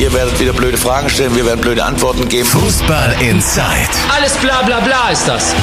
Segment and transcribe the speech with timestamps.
[0.00, 2.46] Ihr werdet wieder blöde Fragen stellen, wir werden blöde Antworten geben.
[2.46, 3.90] Fußball Inside.
[4.16, 5.54] Alles bla bla bla ist das.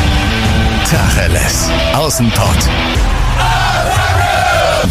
[0.87, 1.67] Tacheles.
[1.95, 2.69] Außenpott.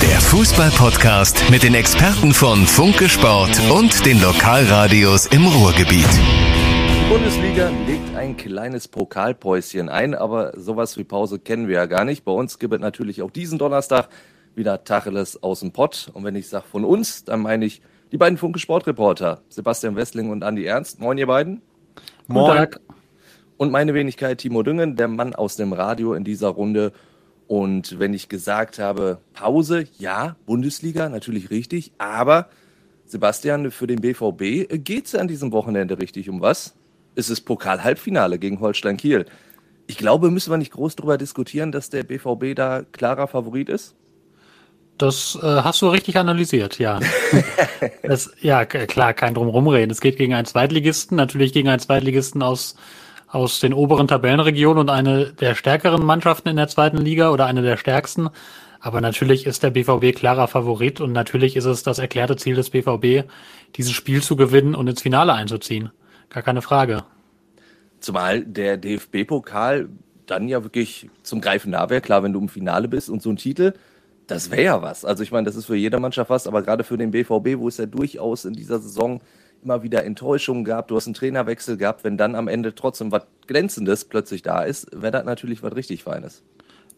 [0.03, 6.09] Der Fußball-Podcast mit den Experten von Funke Sport und den Lokalradios im Ruhrgebiet.
[6.11, 12.05] Die Bundesliga legt ein kleines Pokalpäuschen ein, aber sowas wie Pause kennen wir ja gar
[12.05, 12.25] nicht.
[12.25, 14.09] Bei uns gibt es natürlich auch diesen Donnerstag
[14.57, 16.11] wieder Tacheles aus dem Pott.
[16.15, 17.81] Und wenn ich sage von uns, dann meine ich
[18.17, 21.01] die beiden Funke Sportreporter, Sebastian Wessling und Andi Ernst.
[21.01, 21.61] Moin, ihr beiden.
[22.29, 22.67] Moin.
[23.59, 26.93] Und meine Wenigkeit Timo Düngen, der Mann aus dem Radio in dieser Runde.
[27.47, 32.49] Und wenn ich gesagt habe, Pause, ja, Bundesliga, natürlich richtig, aber
[33.05, 36.75] Sebastian, für den BVB geht es an diesem Wochenende richtig um was?
[37.17, 39.27] Es ist Pokal-Halbfinale gegen Holstein Kiel.
[39.89, 43.95] Ich glaube, müssen wir nicht groß darüber diskutieren, dass der BVB da klarer Favorit ist?
[44.99, 47.01] Das äh, hast du richtig analysiert, ja.
[48.03, 49.91] das, ja, klar, kein Drumrumreden.
[49.91, 52.77] Es geht gegen einen Zweitligisten, natürlich gegen einen Zweitligisten aus,
[53.29, 57.61] aus den oberen Tabellenregionen und eine der stärkeren Mannschaften in der zweiten Liga oder eine
[57.61, 58.31] der stärksten.
[58.81, 62.71] Aber natürlich ist der BVB klarer Favorit und natürlich ist es das erklärte Ziel des
[62.71, 63.29] BVB,
[63.77, 65.91] dieses Spiel zu gewinnen und ins Finale einzuziehen.
[66.31, 67.05] Gar keine Frage.
[68.01, 69.89] Zumal der DFB-Pokal
[70.27, 72.01] dann ja wirklich zum Greifen nah wäre.
[72.01, 73.75] Klar, wenn du im Finale bist und so ein Titel,
[74.27, 75.05] das wäre ja was.
[75.05, 77.69] Also ich meine, das ist für jede Mannschaft was, aber gerade für den BVB, wo
[77.69, 79.21] es ja durchaus in dieser Saison
[79.63, 83.27] immer wieder Enttäuschungen gab, du hast einen Trainerwechsel gehabt, wenn dann am Ende trotzdem was
[83.47, 86.43] Glänzendes plötzlich da ist, wäre das natürlich was richtig Feines.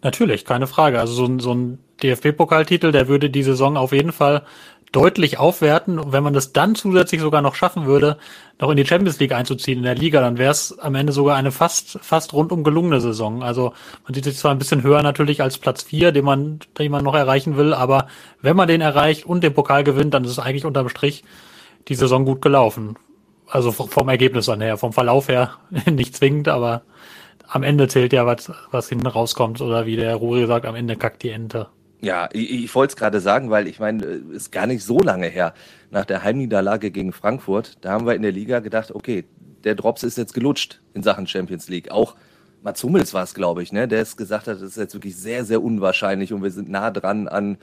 [0.02, 1.00] Natürlich, keine Frage.
[1.00, 4.42] Also so ein, so ein DFB-Pokaltitel, der würde die Saison auf jeden Fall
[4.92, 5.98] deutlich aufwerten.
[5.98, 8.18] Und wenn man das dann zusätzlich sogar noch schaffen würde,
[8.60, 11.36] noch in die Champions League einzuziehen in der Liga, dann wäre es am Ende sogar
[11.36, 13.42] eine fast, fast rundum gelungene Saison.
[13.42, 13.72] Also
[14.04, 17.04] man sieht sich zwar ein bisschen höher natürlich als Platz vier, den man, den man
[17.04, 18.08] noch erreichen will, aber
[18.40, 21.24] wenn man den erreicht und den Pokal gewinnt, dann ist es eigentlich unterm Strich
[21.88, 22.96] die Saison gut gelaufen.
[23.50, 25.52] Also vom Ergebnis dann her, vom Verlauf her
[25.90, 26.82] nicht zwingend, aber
[27.48, 29.60] am Ende zählt ja, was, was hinten rauskommt.
[29.60, 31.68] Oder wie der Ruri sagt, am Ende kackt die Ente.
[32.00, 35.26] Ja, ich, ich wollte es gerade sagen, weil ich meine, ist gar nicht so lange
[35.26, 35.54] her
[35.90, 37.78] nach der Heimniederlage gegen Frankfurt.
[37.80, 39.24] Da haben wir in der Liga gedacht, okay,
[39.64, 41.90] der Drops ist jetzt gelutscht in Sachen Champions League.
[41.90, 42.14] Auch
[42.62, 45.16] Mats Hummels war es, glaube ich, ne, der es gesagt hat, das ist jetzt wirklich
[45.16, 47.58] sehr, sehr unwahrscheinlich und wir sind nah dran an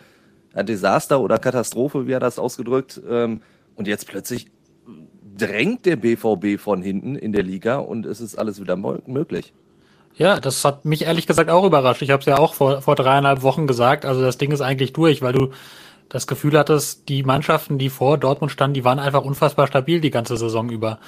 [0.53, 3.02] ein Desaster oder Katastrophe, wie er das ausgedrückt.
[3.09, 3.41] Ähm,
[3.75, 4.47] und jetzt plötzlich
[5.38, 9.53] drängt der BVB von hinten in der Liga und es ist alles wieder möglich.
[10.18, 12.02] Ja, das hat mich ehrlich gesagt auch überrascht.
[12.02, 14.06] Ich habe es ja auch vor, vor dreieinhalb Wochen gesagt.
[14.06, 15.52] Also das Ding ist eigentlich durch, weil du
[16.08, 20.12] das Gefühl hattest, die Mannschaften, die vor Dortmund standen, die waren einfach unfassbar stabil die
[20.12, 21.00] ganze Saison über.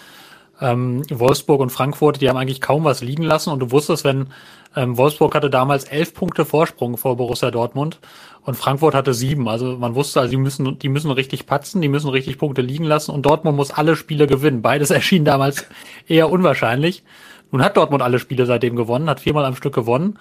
[0.59, 4.28] Ähm, Wolfsburg und Frankfurt, die haben eigentlich kaum was liegen lassen und du wusstest, wenn
[4.75, 8.00] ähm, Wolfsburg hatte damals elf Punkte Vorsprung vor Borussia Dortmund
[8.44, 9.47] und Frankfurt hatte sieben.
[9.47, 12.85] Also man wusste, also die müssen, die müssen richtig patzen, die müssen richtig Punkte liegen
[12.85, 14.63] lassen und Dortmund muss alle Spiele gewinnen.
[14.63, 15.66] Beides erschien damals
[16.07, 17.03] eher unwahrscheinlich.
[17.51, 20.19] Nun hat Dortmund alle Spiele seitdem gewonnen, hat viermal am Stück gewonnen.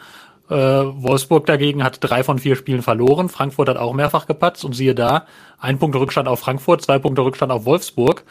[0.48, 3.28] Äh, Wolfsburg dagegen hat drei von vier Spielen verloren.
[3.28, 5.26] Frankfurt hat auch mehrfach gepatzt und siehe da,
[5.58, 8.24] ein Punkt Rückstand auf Frankfurt, zwei Punkte Rückstand auf Wolfsburg.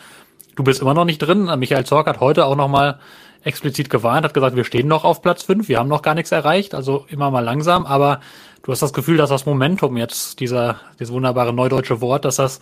[0.56, 1.51] Du bist immer noch nicht drin.
[1.59, 3.00] Michael Zorc hat heute auch nochmal
[3.45, 6.31] explizit gewarnt, hat gesagt, wir stehen noch auf Platz fünf, wir haben noch gar nichts
[6.31, 8.19] erreicht, also immer mal langsam, aber
[8.63, 12.59] du hast das Gefühl, dass das Momentum jetzt, dieser, dieses wunderbare neudeutsche Wort, dass das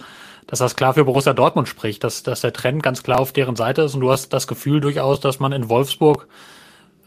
[0.47, 3.55] dass das klar für Borussia Dortmund spricht, dass, dass der Trend ganz klar auf deren
[3.55, 6.27] Seite ist und du hast das Gefühl durchaus, dass man in Wolfsburg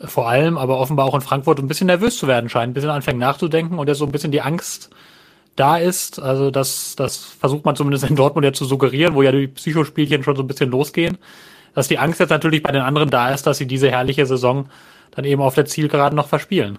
[0.01, 2.75] äh, vor allem, aber offenbar auch in Frankfurt ein bisschen nervös zu werden scheint, ein
[2.75, 4.91] bisschen anfängt nachzudenken und jetzt so ein bisschen die Angst
[5.57, 6.21] da ist.
[6.21, 10.23] Also das, das versucht man zumindest in Dortmund ja zu suggerieren, wo ja die Psychospielchen
[10.23, 11.19] schon so ein bisschen losgehen.
[11.75, 14.69] Dass die Angst jetzt natürlich bei den anderen da ist, dass sie diese herrliche Saison
[15.11, 16.79] dann eben auf der Zielgeraden noch verspielen.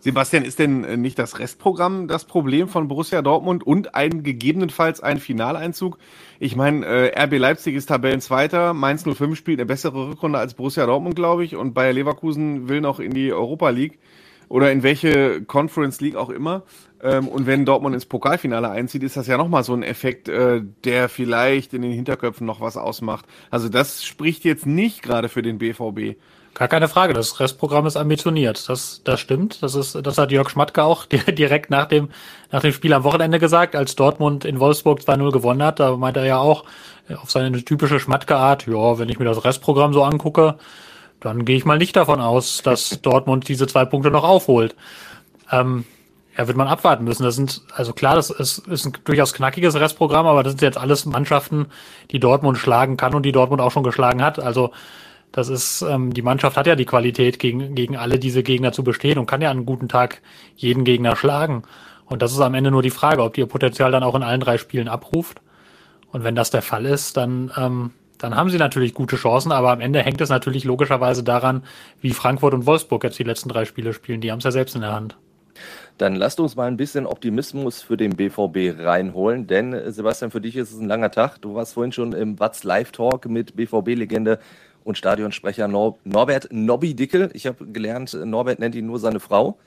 [0.00, 5.00] Sebastian, ist denn äh, nicht das Restprogramm das Problem von Borussia Dortmund und ein gegebenenfalls
[5.00, 5.98] ein Finaleinzug?
[6.38, 10.86] Ich meine, äh, RB Leipzig ist Tabellenzweiter, Mainz 05 spielt eine bessere Rückrunde als Borussia
[10.86, 13.98] Dortmund, glaube ich, und Bayer Leverkusen will noch in die Europa League
[14.48, 16.64] oder in welche Conference League auch immer.
[17.02, 20.62] Ähm, und wenn Dortmund ins Pokalfinale einzieht, ist das ja nochmal so ein Effekt, äh,
[20.84, 23.26] der vielleicht in den Hinterköpfen noch was ausmacht.
[23.50, 26.16] Also das spricht jetzt nicht gerade für den BVB.
[26.54, 28.68] Gar keine Frage, das Restprogramm ist ambitioniert.
[28.68, 29.62] Das, das stimmt.
[29.62, 32.10] Das ist, das hat Jörg Schmatke auch direkt nach dem,
[32.50, 35.80] nach dem Spiel am Wochenende gesagt, als Dortmund in Wolfsburg 2-0 gewonnen hat.
[35.80, 36.64] Da meinte er ja auch
[37.08, 40.56] äh, auf seine typische Schmatke-Art, ja, wenn ich mir das Restprogramm so angucke,
[41.20, 44.74] dann gehe ich mal nicht davon aus, dass Dortmund diese zwei Punkte noch aufholt.
[45.52, 45.84] Ähm,
[46.36, 47.22] ja, wird man abwarten müssen.
[47.22, 50.78] Das sind, also klar, das ist, ist ein durchaus knackiges Restprogramm, aber das sind jetzt
[50.78, 51.66] alles Mannschaften,
[52.10, 54.38] die Dortmund schlagen kann und die Dortmund auch schon geschlagen hat.
[54.38, 54.72] Also
[55.32, 58.82] das ist, ähm, die Mannschaft hat ja die Qualität, gegen, gegen alle diese Gegner zu
[58.82, 60.22] bestehen und kann ja an einem guten Tag
[60.56, 61.62] jeden Gegner schlagen.
[62.06, 64.24] Und das ist am Ende nur die Frage, ob die ihr Potenzial dann auch in
[64.24, 65.40] allen drei Spielen abruft.
[66.10, 69.70] Und wenn das der Fall ist, dann, ähm, dann haben sie natürlich gute Chancen, aber
[69.70, 71.62] am Ende hängt es natürlich logischerweise daran,
[72.00, 74.20] wie Frankfurt und Wolfsburg jetzt die letzten drei Spiele spielen.
[74.20, 75.16] Die haben es ja selbst in der Hand.
[75.98, 80.40] Dann lasst uns mal ein bisschen Optimismus für den BVB reinholen, denn äh, Sebastian, für
[80.40, 81.40] dich ist es ein langer Tag.
[81.42, 84.38] Du warst vorhin schon im Watz Live Talk mit BVB-Legende
[84.84, 87.30] und Stadionsprecher Nor Norbert Nobby Dickel.
[87.34, 89.58] Ich habe gelernt, Norbert nennt ihn nur seine Frau.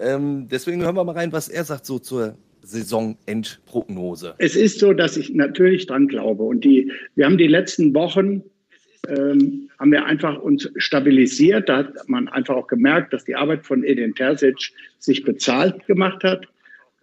[0.00, 4.34] Ähm, deswegen hören wir mal rein, was er sagt so zur Saisonendprognose.
[4.38, 6.42] Es ist so, dass ich natürlich dran glaube.
[6.42, 8.42] Und die, wir haben die letzten Wochen
[9.08, 11.68] ähm, haben wir einfach uns stabilisiert.
[11.68, 16.22] Da hat man einfach auch gemerkt, dass die Arbeit von Edin Terzic sich bezahlt gemacht
[16.22, 16.46] hat.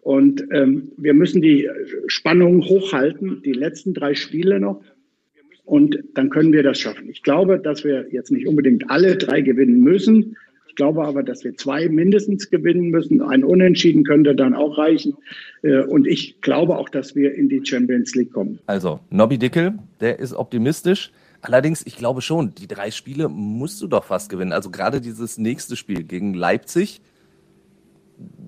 [0.01, 1.69] Und ähm, wir müssen die
[2.07, 4.81] Spannung hochhalten, die letzten drei Spiele noch.
[5.67, 7.09] Und dann können wir das schaffen.
[7.09, 10.37] Ich glaube, dass wir jetzt nicht unbedingt alle drei gewinnen müssen.
[10.69, 13.21] Ich glaube aber, dass wir zwei mindestens gewinnen müssen.
[13.21, 15.15] Ein Unentschieden könnte dann auch reichen.
[15.63, 18.59] Äh, und ich glaube auch, dass wir in die Champions League kommen.
[18.65, 21.11] Also, Nobby Dickel, der ist optimistisch.
[21.41, 24.53] Allerdings, ich glaube schon, die drei Spiele musst du doch fast gewinnen.
[24.53, 27.01] Also gerade dieses nächste Spiel gegen Leipzig,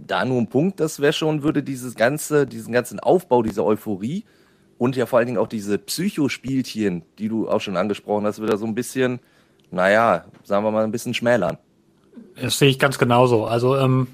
[0.08, 4.24] da nur ein Punkt, das wäre schon, würde dieses ganze, diesen ganzen Aufbau, diese Euphorie
[4.80, 8.58] und ja vor allen Dingen auch diese Psychospielchen, die du auch schon angesprochen hast, wieder
[8.58, 9.20] so ein bisschen,
[9.70, 11.60] naja, sagen wir mal, ein bisschen schmälern.
[12.42, 13.46] Das sehe ich ganz genauso.
[13.46, 14.08] Also, ähm,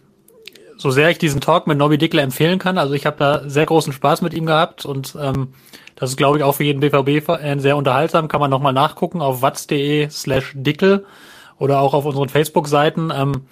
[0.77, 3.65] so sehr ich diesen Talk mit Nobby Dickler empfehlen kann, also ich habe da sehr
[3.65, 5.53] großen Spaß mit ihm gehabt und ähm,
[5.95, 8.27] das ist, glaube ich, auch für jeden BVB-Fan sehr unterhaltsam.
[8.27, 11.05] Kann man nochmal nachgucken auf watz.de slash dickel
[11.57, 13.13] oder auch auf unseren Facebook-Seiten.
[13.15, 13.43] Ähm,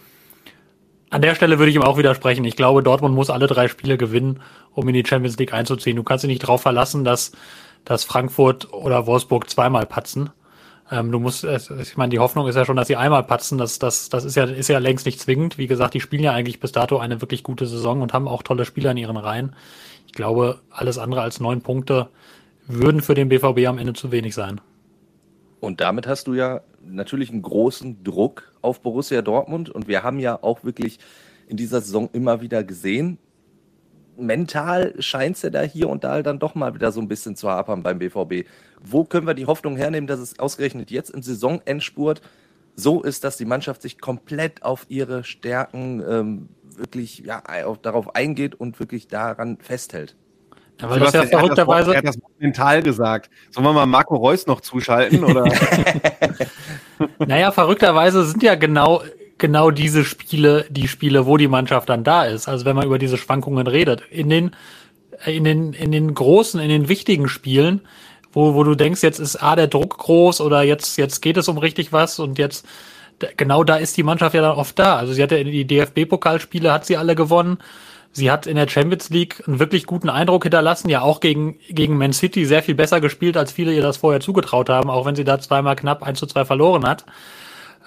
[1.13, 2.43] an der Stelle würde ich ihm auch widersprechen.
[2.43, 4.39] Ich glaube, Dortmund muss alle drei Spiele gewinnen,
[4.71, 5.95] um in die Champions League einzuziehen.
[5.95, 7.33] Du kannst dich nicht darauf verlassen, dass,
[7.85, 10.31] dass Frankfurt oder Wolfsburg zweimal patzen.
[10.89, 13.59] Ähm, du musst, ich meine, die Hoffnung ist ja schon, dass sie einmal patzen.
[13.59, 15.59] Das, das, das ist ja, ist ja längst nicht zwingend.
[15.59, 18.41] Wie gesagt, die spielen ja eigentlich bis dato eine wirklich gute Saison und haben auch
[18.41, 19.55] tolle Spieler in ihren Reihen.
[20.07, 22.09] Ich glaube, alles andere als neun Punkte
[22.65, 24.61] würden für den BVB am Ende zu wenig sein.
[25.59, 29.69] Und damit hast du ja natürlich einen großen Druck auf Borussia Dortmund.
[29.69, 30.99] Und wir haben ja auch wirklich
[31.47, 33.17] in dieser Saison immer wieder gesehen,
[34.17, 37.35] mental scheint es ja da hier und da dann doch mal wieder so ein bisschen
[37.35, 38.47] zu hapern beim BVB.
[38.81, 42.21] Wo können wir die Hoffnung hernehmen, dass es ausgerechnet jetzt im Saisonendspurt
[42.75, 47.41] so ist, dass die Mannschaft sich komplett auf ihre Stärken ähm, wirklich ja,
[47.81, 50.15] darauf eingeht und wirklich daran festhält?
[50.81, 51.91] Ja, weil das ja verrückterweise.
[51.91, 53.29] Er hat das mental gesagt.
[53.51, 55.23] Sollen wir mal Marco Reus noch zuschalten?
[55.23, 55.45] Oder?
[57.19, 59.03] naja, verrückterweise sind ja genau,
[59.37, 62.47] genau diese Spiele die Spiele, wo die Mannschaft dann da ist.
[62.47, 64.01] Also wenn man über diese Schwankungen redet.
[64.09, 64.51] In den,
[65.25, 67.81] in den, in den großen, in den wichtigen Spielen,
[68.31, 71.47] wo, wo du denkst, jetzt ist A der Druck groß oder jetzt, jetzt geht es
[71.47, 72.65] um richtig was und jetzt,
[73.37, 74.97] genau da ist die Mannschaft ja dann oft da.
[74.97, 77.59] Also sie hat ja die DFB-Pokalspiele, hat sie alle gewonnen.
[78.15, 81.97] Sie hat in der Champions League einen wirklich guten Eindruck hinterlassen, ja auch gegen, gegen
[81.97, 85.15] Man City sehr viel besser gespielt, als viele ihr das vorher zugetraut haben, auch wenn
[85.15, 87.05] sie da zweimal knapp 1 zu 2 verloren hat.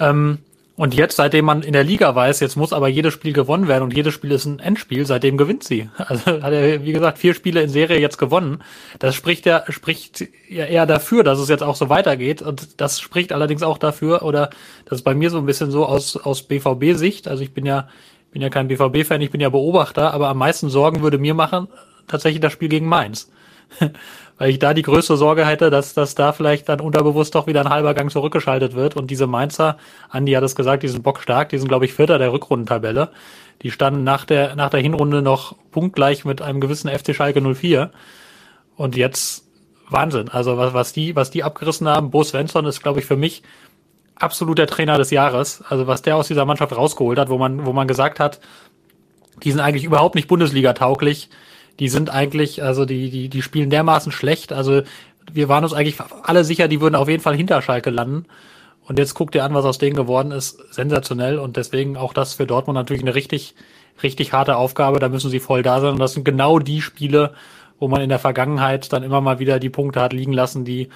[0.00, 0.38] Ähm,
[0.76, 3.82] und jetzt, seitdem man in der Liga weiß, jetzt muss aber jedes Spiel gewonnen werden
[3.82, 5.88] und jedes Spiel ist ein Endspiel, seitdem gewinnt sie.
[5.98, 8.62] Also hat er, wie gesagt, vier Spiele in Serie jetzt gewonnen.
[8.98, 12.42] Das spricht ja, spricht ja eher dafür, dass es jetzt auch so weitergeht.
[12.42, 14.50] Und das spricht allerdings auch dafür, oder
[14.84, 17.26] das ist bei mir so ein bisschen so aus, aus BVB-Sicht.
[17.26, 17.88] Also ich bin ja
[18.36, 21.68] bin ja kein BVB-Fan, ich bin ja Beobachter, aber am meisten Sorgen würde mir machen
[22.06, 23.32] tatsächlich das Spiel gegen Mainz.
[24.36, 27.62] Weil ich da die größte Sorge hätte, dass, dass da vielleicht dann unterbewusst doch wieder
[27.62, 28.94] ein halber Gang zurückgeschaltet wird.
[28.94, 29.78] Und diese Mainzer,
[30.10, 33.08] Andi hat es gesagt, die sind bockstark, die sind, glaube ich, Vierter der Rückrundentabelle.
[33.62, 37.90] Die standen nach der, nach der Hinrunde noch punktgleich mit einem gewissen FC Schalke 04.
[38.76, 39.46] Und jetzt
[39.88, 40.28] Wahnsinn.
[40.28, 43.42] Also was, was die, was die abgerissen haben, Bo Svensson ist, glaube ich, für mich
[44.16, 45.62] absolut der Trainer des Jahres.
[45.68, 48.40] Also was der aus dieser Mannschaft rausgeholt hat, wo man, wo man gesagt hat,
[49.42, 51.28] die sind eigentlich überhaupt nicht Bundesliga-tauglich.
[51.78, 54.52] Die sind eigentlich, also die, die, die spielen dermaßen schlecht.
[54.52, 54.82] Also
[55.30, 58.26] wir waren uns eigentlich alle sicher, die würden auf jeden Fall hinter Schalke landen.
[58.86, 60.58] Und jetzt guckt ihr an, was aus denen geworden ist.
[60.72, 61.38] Sensationell.
[61.38, 63.54] Und deswegen auch das für Dortmund natürlich eine richtig,
[64.02, 65.00] richtig harte Aufgabe.
[65.00, 65.94] Da müssen sie voll da sein.
[65.94, 67.34] Und das sind genau die Spiele,
[67.78, 70.88] wo man in der Vergangenheit dann immer mal wieder die Punkte hat liegen lassen, die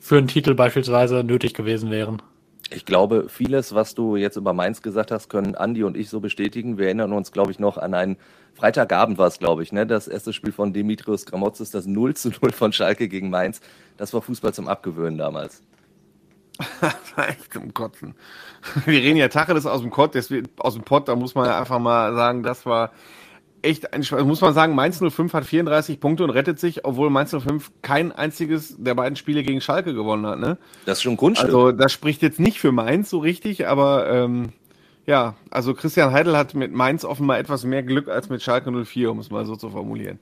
[0.00, 2.22] für einen Titel beispielsweise nötig gewesen wären.
[2.70, 6.20] Ich glaube, vieles, was du jetzt über Mainz gesagt hast, können Andi und ich so
[6.20, 6.78] bestätigen.
[6.78, 8.16] Wir erinnern uns, glaube ich, noch an einen
[8.54, 9.86] Freitagabend war es, glaube ich, ne?
[9.86, 13.60] Das erste Spiel von Dimitrios Gramotzes, das 0 zu 0 von Schalke gegen Mainz.
[13.98, 15.62] Das war Fußball zum Abgewöhnen damals.
[17.16, 18.14] Echt zum Kotzen.
[18.86, 20.16] Wir reden ja Tacheles aus dem Kott,
[20.58, 22.92] aus dem Pott, da muss man ja einfach mal sagen, das war
[23.66, 24.04] echt ein.
[24.26, 28.12] Muss man sagen, Mainz 05 hat 34 Punkte und rettet sich, obwohl Mainz 05 kein
[28.12, 30.38] einziges der beiden Spiele gegen Schalke gewonnen hat.
[30.38, 30.56] Ne?
[30.86, 31.46] Das ist schon Grundstück.
[31.46, 34.52] Also das spricht jetzt nicht für Mainz so richtig, aber ähm,
[35.06, 39.10] ja, also Christian Heidel hat mit Mainz offenbar etwas mehr Glück als mit Schalke 04,
[39.10, 40.18] um es mal so zu formulieren.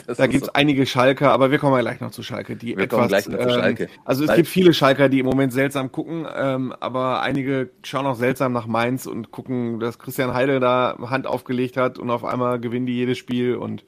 [0.06, 0.52] Das da gibt es so.
[0.54, 2.56] einige Schalker, aber wir kommen ja gleich noch zu Schalke.
[2.56, 3.88] Die wir etwas, gleich noch zu ähm, Schalke.
[4.04, 8.06] Also es Weil, gibt viele Schalker, die im Moment seltsam gucken, ähm, aber einige schauen
[8.06, 12.24] auch seltsam nach Mainz und gucken, dass Christian Heide da Hand aufgelegt hat und auf
[12.24, 13.84] einmal gewinnen die jedes Spiel und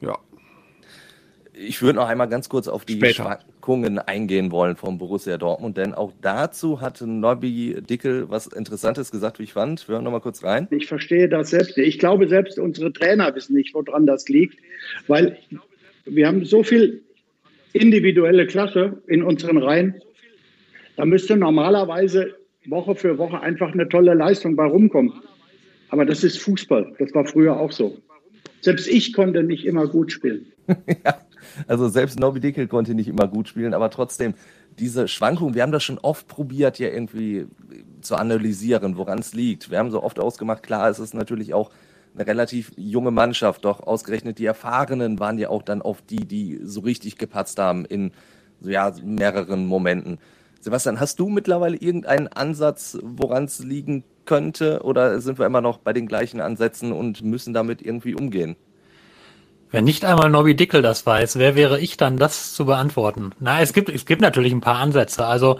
[0.00, 0.18] ja.
[1.52, 3.40] Ich würde noch einmal ganz kurz auf die Später.
[3.66, 9.40] Schwankungen eingehen wollen vom Borussia Dortmund, denn auch dazu hat Nobby Dickel was Interessantes gesagt,
[9.40, 9.88] wie ich fand.
[9.88, 10.68] Wir hören noch mal kurz rein.
[10.70, 11.76] Ich verstehe das selbst.
[11.76, 14.56] Ich glaube, selbst unsere Trainer wissen nicht, woran das liegt,
[15.08, 15.36] weil
[16.04, 17.02] wir haben so viel
[17.72, 20.00] individuelle Klasse in unseren Reihen.
[20.94, 25.12] Da müsste normalerweise Woche für Woche einfach eine tolle Leistung bei rumkommen.
[25.88, 26.94] Aber das ist Fußball.
[27.00, 27.96] Das war früher auch so.
[28.60, 30.46] Selbst ich konnte nicht immer gut spielen.
[31.04, 31.20] ja,
[31.66, 34.34] also selbst Nobby Dickel konnte nicht immer gut spielen, aber trotzdem,
[34.78, 37.46] diese Schwankungen, wir haben das schon oft probiert, ja irgendwie
[38.00, 39.70] zu analysieren, woran es liegt.
[39.70, 41.70] Wir haben so oft ausgemacht, klar, es ist natürlich auch
[42.14, 46.60] eine relativ junge Mannschaft, doch ausgerechnet die Erfahrenen waren ja auch dann oft die, die
[46.62, 48.12] so richtig gepatzt haben in
[48.60, 50.18] ja, mehreren Momenten.
[50.60, 54.80] Sebastian, hast du mittlerweile irgendeinen Ansatz, woran es liegen könnte?
[54.82, 58.56] Oder sind wir immer noch bei den gleichen Ansätzen und müssen damit irgendwie umgehen?
[59.70, 63.32] Wenn nicht einmal Nobby Dickel das weiß, wer wäre ich dann, das zu beantworten?
[63.40, 65.26] Na, es gibt, es gibt natürlich ein paar Ansätze.
[65.26, 65.58] Also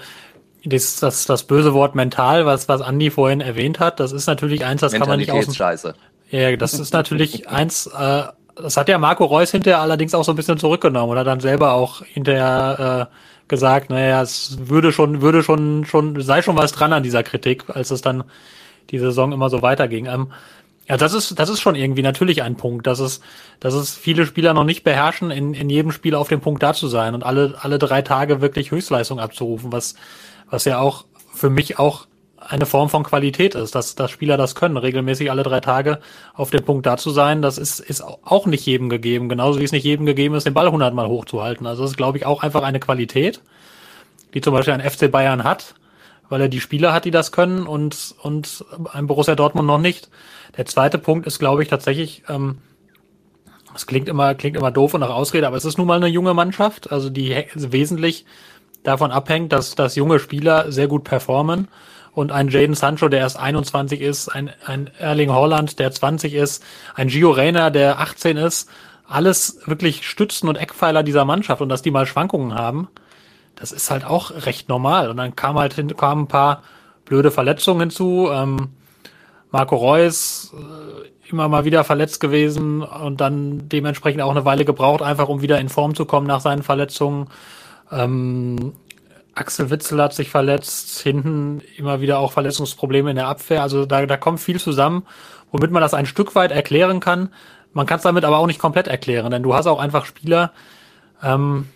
[0.65, 4.65] das, das, das böse Wort mental, was, was Andi vorhin erwähnt hat, das ist natürlich
[4.65, 5.55] eins, das kann man nicht aus.
[5.55, 5.95] Scheiße.
[6.31, 8.23] Ja, das ist natürlich eins, äh,
[8.55, 11.73] das hat ja Marco Reus hinterher allerdings auch so ein bisschen zurückgenommen oder dann selber
[11.73, 16.93] auch hinterher äh, gesagt, naja, es würde schon, würde schon, schon, sei schon was dran
[16.93, 18.25] an dieser Kritik, als es dann
[18.91, 20.07] die Saison immer so weiterging.
[20.07, 20.29] Ähm,
[20.89, 23.21] ja, das ist, das ist schon irgendwie natürlich ein Punkt, dass es,
[23.59, 26.75] dass es viele Spieler noch nicht beherrschen, in, in jedem Spiel auf dem Punkt da
[26.75, 29.97] zu sein und alle, alle drei Tage wirklich Höchstleistung abzurufen, was,
[30.49, 32.07] was ja auch für mich auch
[32.39, 35.99] eine Form von Qualität ist, dass, dass Spieler das können, regelmäßig alle drei Tage
[36.35, 39.65] auf dem Punkt da zu sein, das ist, ist auch nicht jedem gegeben, genauso wie
[39.65, 41.67] es nicht jedem gegeben ist, den Ball hundertmal hochzuhalten.
[41.67, 43.41] Also das ist, glaube ich, auch einfach eine Qualität,
[44.35, 45.75] die zum Beispiel ein FC Bayern hat,
[46.29, 50.09] weil er die Spieler hat, die das können und, und ein Borussia Dortmund noch nicht.
[50.57, 52.59] Der zweite Punkt ist, glaube ich, tatsächlich, ähm,
[53.75, 56.07] es klingt immer, klingt immer doof und nach Ausrede, aber es ist nun mal eine
[56.07, 58.25] junge Mannschaft, also die wesentlich
[58.83, 61.69] davon abhängt, dass, dass junge Spieler sehr gut performen
[62.13, 66.65] und ein Jaden Sancho, der erst 21 ist, ein, ein Erling Holland, der 20 ist,
[66.95, 68.71] ein Gio Reyna, der 18 ist,
[69.07, 72.89] alles wirklich Stützen und Eckpfeiler dieser Mannschaft und dass die mal Schwankungen haben,
[73.55, 75.11] das ist halt auch recht normal.
[75.11, 76.63] Und dann kam halt hin, kamen ein paar
[77.05, 78.29] blöde Verletzungen hinzu.
[78.33, 78.71] Ähm,
[79.57, 85.01] Marco Reus äh, immer mal wieder verletzt gewesen und dann dementsprechend auch eine Weile gebraucht,
[85.01, 87.29] einfach um wieder in Form zu kommen nach seinen Verletzungen.
[87.91, 88.75] Ähm,
[89.35, 93.63] Axel Witzel hat sich verletzt, hinten immer wieder auch Verletzungsprobleme in der Abwehr.
[93.63, 95.07] Also da, da kommt viel zusammen,
[95.51, 97.31] womit man das ein Stück weit erklären kann.
[97.73, 100.53] Man kann es damit aber auch nicht komplett erklären, denn du hast auch einfach Spieler,
[101.23, 101.67] ähm,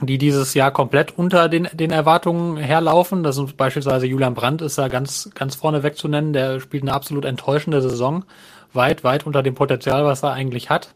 [0.00, 3.22] die dieses Jahr komplett unter den, den Erwartungen herlaufen.
[3.22, 6.32] Das ist beispielsweise Julian Brandt ist da ganz, ganz vorne wegzunennen.
[6.32, 8.24] Der spielt eine absolut enttäuschende Saison.
[8.72, 10.94] Weit, weit unter dem Potenzial, was er eigentlich hat.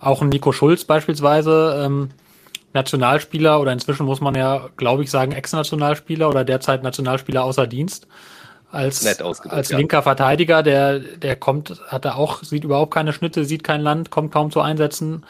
[0.00, 2.10] Auch ein Nico Schulz beispielsweise, ähm,
[2.72, 8.06] Nationalspieler oder inzwischen muss man ja, glaube ich, sagen, Ex-Nationalspieler oder derzeit Nationalspieler außer Dienst.
[8.70, 10.02] Als, als linker ja.
[10.02, 14.30] Verteidiger, der, der kommt, hat er auch, sieht überhaupt keine Schnitte, sieht kein Land, kommt
[14.32, 15.24] kaum zu Einsätzen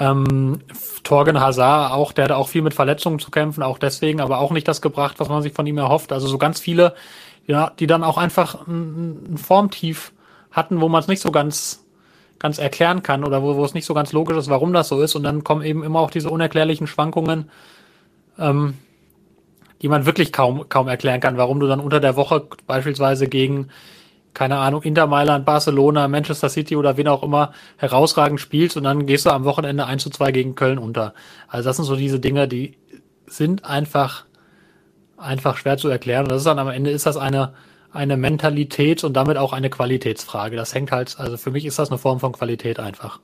[0.00, 0.60] ähm,
[1.04, 4.50] Torgen Hazard, auch, der hat auch viel mit Verletzungen zu kämpfen, auch deswegen, aber auch
[4.50, 6.12] nicht das gebracht, was man sich von ihm erhofft.
[6.12, 6.94] Also so ganz viele,
[7.46, 10.12] ja, die dann auch einfach ein, ein Formtief
[10.50, 11.84] hatten, wo man es nicht so ganz,
[12.38, 15.00] ganz erklären kann oder wo, wo es nicht so ganz logisch ist, warum das so
[15.00, 15.14] ist.
[15.14, 17.50] Und dann kommen eben immer auch diese unerklärlichen Schwankungen,
[18.38, 18.74] ähm,
[19.82, 23.68] die man wirklich kaum, kaum erklären kann, warum du dann unter der Woche beispielsweise gegen
[24.34, 29.06] keine Ahnung, Inter Mailand, Barcelona, Manchester City oder wen auch immer herausragend spielst und dann
[29.06, 31.14] gehst du am Wochenende 1 zu 2 gegen Köln unter.
[31.48, 32.76] Also das sind so diese Dinge, die
[33.26, 34.26] sind einfach,
[35.16, 36.24] einfach schwer zu erklären.
[36.24, 37.54] Und das ist dann am Ende ist das eine,
[37.92, 40.56] eine Mentalität und damit auch eine Qualitätsfrage.
[40.56, 43.20] Das hängt halt, also für mich ist das eine Form von Qualität einfach.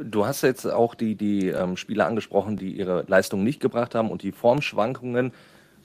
[0.00, 4.12] Du hast jetzt auch die, die ähm, Spieler angesprochen, die ihre Leistung nicht gebracht haben
[4.12, 5.32] und die Formschwankungen.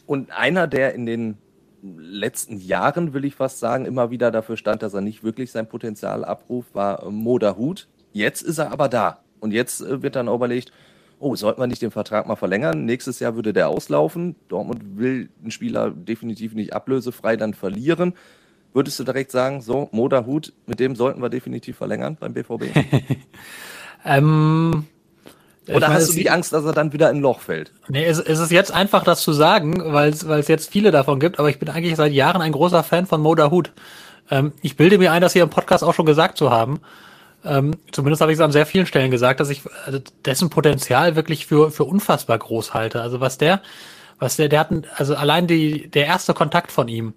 [0.06, 1.38] Und einer, der in den
[1.82, 5.68] letzten Jahren, will ich fast sagen, immer wieder dafür stand, dass er nicht wirklich sein
[5.68, 7.88] Potenzial abruft, war Moda Hut.
[8.14, 9.20] Jetzt ist er aber da.
[9.40, 10.72] Und jetzt äh, wird dann überlegt,
[11.20, 12.86] oh, sollten wir nicht den Vertrag mal verlängern?
[12.86, 14.36] Nächstes Jahr würde der auslaufen.
[14.48, 18.14] Dortmund will einen Spieler definitiv nicht ablösefrei dann verlieren.
[18.74, 22.66] Würdest du direkt sagen, so, Moda Hut, mit dem sollten wir definitiv verlängern beim BVB?
[24.06, 24.86] ähm,
[25.68, 27.72] oder meine, hast du die Angst, dass er dann wieder in ein Loch fällt?
[27.88, 31.40] Nee, es, es ist jetzt einfach, das zu sagen, weil es jetzt viele davon gibt,
[31.40, 33.72] aber ich bin eigentlich seit Jahren ein großer Fan von Moda Hut.
[34.30, 36.80] Ähm, ich bilde mir ein, das hier im Podcast auch schon gesagt zu haben.
[37.44, 41.16] Ähm, zumindest habe ich es an sehr vielen Stellen gesagt, dass ich also dessen Potenzial
[41.16, 43.02] wirklich für, für unfassbar groß halte.
[43.02, 43.62] Also was der,
[44.20, 47.14] was der, der hat, also allein die, der erste Kontakt von ihm,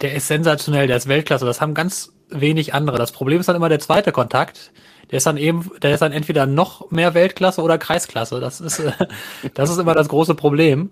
[0.00, 1.46] der ist sensationell, der ist Weltklasse.
[1.46, 2.98] Das haben ganz wenig andere.
[2.98, 4.72] Das Problem ist dann immer der zweite Kontakt.
[5.10, 8.40] Der ist dann eben, der ist dann entweder noch mehr Weltklasse oder Kreisklasse.
[8.40, 8.92] Das ist, äh,
[9.54, 10.90] das ist immer das große Problem.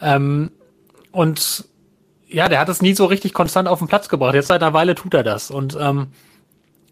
[0.00, 0.50] Ähm,
[1.12, 1.64] und
[2.28, 4.34] ja, der hat es nie so richtig konstant auf den Platz gebracht.
[4.34, 5.50] Jetzt seit einer Weile tut er das.
[5.50, 6.08] Und ähm,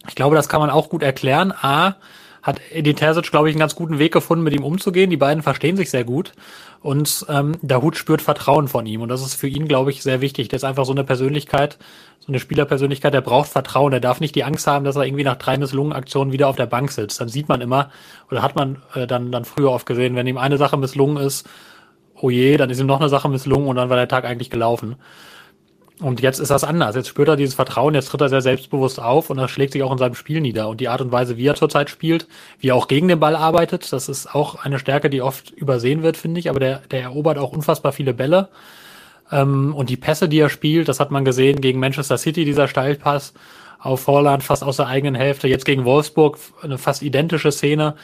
[0.08, 1.52] ich glaube, das kann man auch gut erklären.
[1.52, 1.96] A,
[2.42, 5.10] hat Edin Terzic, glaube ich, einen ganz guten Weg gefunden, mit ihm umzugehen.
[5.10, 6.32] Die beiden verstehen sich sehr gut.
[6.80, 9.00] Und ähm, der Hut spürt Vertrauen von ihm.
[9.00, 10.48] Und das ist für ihn, glaube ich, sehr wichtig.
[10.48, 11.78] Der ist einfach so eine Persönlichkeit,
[12.18, 13.92] so eine Spielerpersönlichkeit, der braucht Vertrauen.
[13.92, 16.66] Der darf nicht die Angst haben, dass er irgendwie nach drei Misslungen-Aktionen wieder auf der
[16.66, 17.20] Bank sitzt.
[17.20, 17.90] Dann sieht man immer,
[18.28, 21.48] oder hat man äh, dann, dann früher oft gesehen, wenn ihm eine Sache misslungen ist,
[22.20, 24.50] oh je, dann ist ihm noch eine Sache misslungen und dann war der Tag eigentlich
[24.50, 24.96] gelaufen.
[26.02, 26.96] Und jetzt ist das anders.
[26.96, 29.82] Jetzt spürt er dieses Vertrauen, jetzt tritt er sehr selbstbewusst auf und das schlägt sich
[29.84, 30.68] auch in seinem Spiel nieder.
[30.68, 32.26] Und die Art und Weise, wie er zurzeit spielt,
[32.58, 36.02] wie er auch gegen den Ball arbeitet, das ist auch eine Stärke, die oft übersehen
[36.02, 36.50] wird, finde ich.
[36.50, 38.48] Aber der, der erobert auch unfassbar viele Bälle.
[39.30, 42.66] Ähm, und die Pässe, die er spielt, das hat man gesehen gegen Manchester City, dieser
[42.66, 43.32] Steilpass
[43.78, 45.48] auf Holland fast aus der eigenen Hälfte.
[45.48, 47.94] Jetzt gegen Wolfsburg eine fast identische Szene,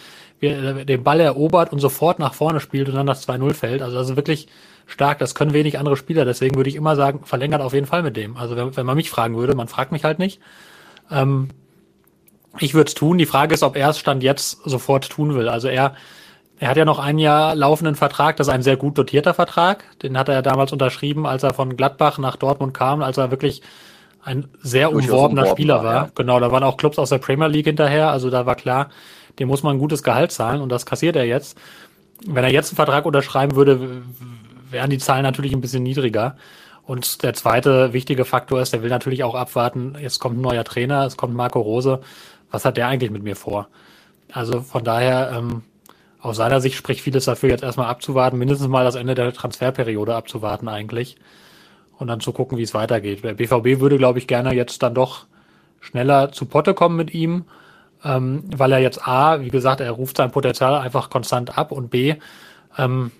[0.40, 3.82] den Ball erobert und sofort nach vorne spielt und dann das 2-0 fällt.
[3.82, 4.48] Also das ist wirklich
[4.86, 5.18] stark.
[5.18, 6.24] Das können wenig andere Spieler.
[6.24, 8.36] Deswegen würde ich immer sagen, verlängert auf jeden Fall mit dem.
[8.36, 10.40] Also wenn, wenn man mich fragen würde, man fragt mich halt nicht.
[11.10, 11.48] Ähm,
[12.58, 13.18] ich würde es tun.
[13.18, 15.48] Die Frage ist, ob er es Stand jetzt sofort tun will.
[15.48, 15.94] Also er,
[16.58, 18.36] er hat ja noch ein Jahr laufenden Vertrag.
[18.36, 19.84] Das ist ein sehr gut dotierter Vertrag.
[20.02, 23.30] Den hat er ja damals unterschrieben, als er von Gladbach nach Dortmund kam, als er
[23.30, 23.62] wirklich
[24.22, 25.94] ein sehr umworbener Spieler war.
[25.94, 26.10] Ja.
[26.14, 28.10] Genau, da waren auch Clubs aus der Premier League hinterher.
[28.10, 28.90] Also da war klar,
[29.38, 31.58] dem muss man ein gutes Gehalt zahlen und das kassiert er jetzt.
[32.26, 34.02] Wenn er jetzt einen Vertrag unterschreiben würde,
[34.70, 36.36] wären die Zahlen natürlich ein bisschen niedriger.
[36.84, 40.64] Und der zweite wichtige Faktor ist, der will natürlich auch abwarten, jetzt kommt ein neuer
[40.64, 42.00] Trainer, es kommt Marco Rose.
[42.50, 43.68] Was hat der eigentlich mit mir vor?
[44.32, 45.62] Also von daher, ähm,
[46.20, 50.14] aus seiner Sicht spricht vieles dafür, jetzt erstmal abzuwarten, mindestens mal das Ende der Transferperiode
[50.14, 51.16] abzuwarten eigentlich.
[51.98, 53.22] Und dann zu gucken, wie es weitergeht.
[53.22, 55.26] Der BVB würde, glaube ich, gerne jetzt dann doch
[55.80, 57.44] schneller zu Potte kommen mit ihm,
[58.04, 61.90] ähm, weil er jetzt A, wie gesagt, er ruft sein Potenzial einfach konstant ab und
[61.90, 62.14] B,
[62.76, 63.10] ähm,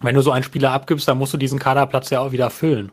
[0.00, 2.90] wenn du so einen Spieler abgibst, dann musst du diesen Kaderplatz ja auch wieder füllen.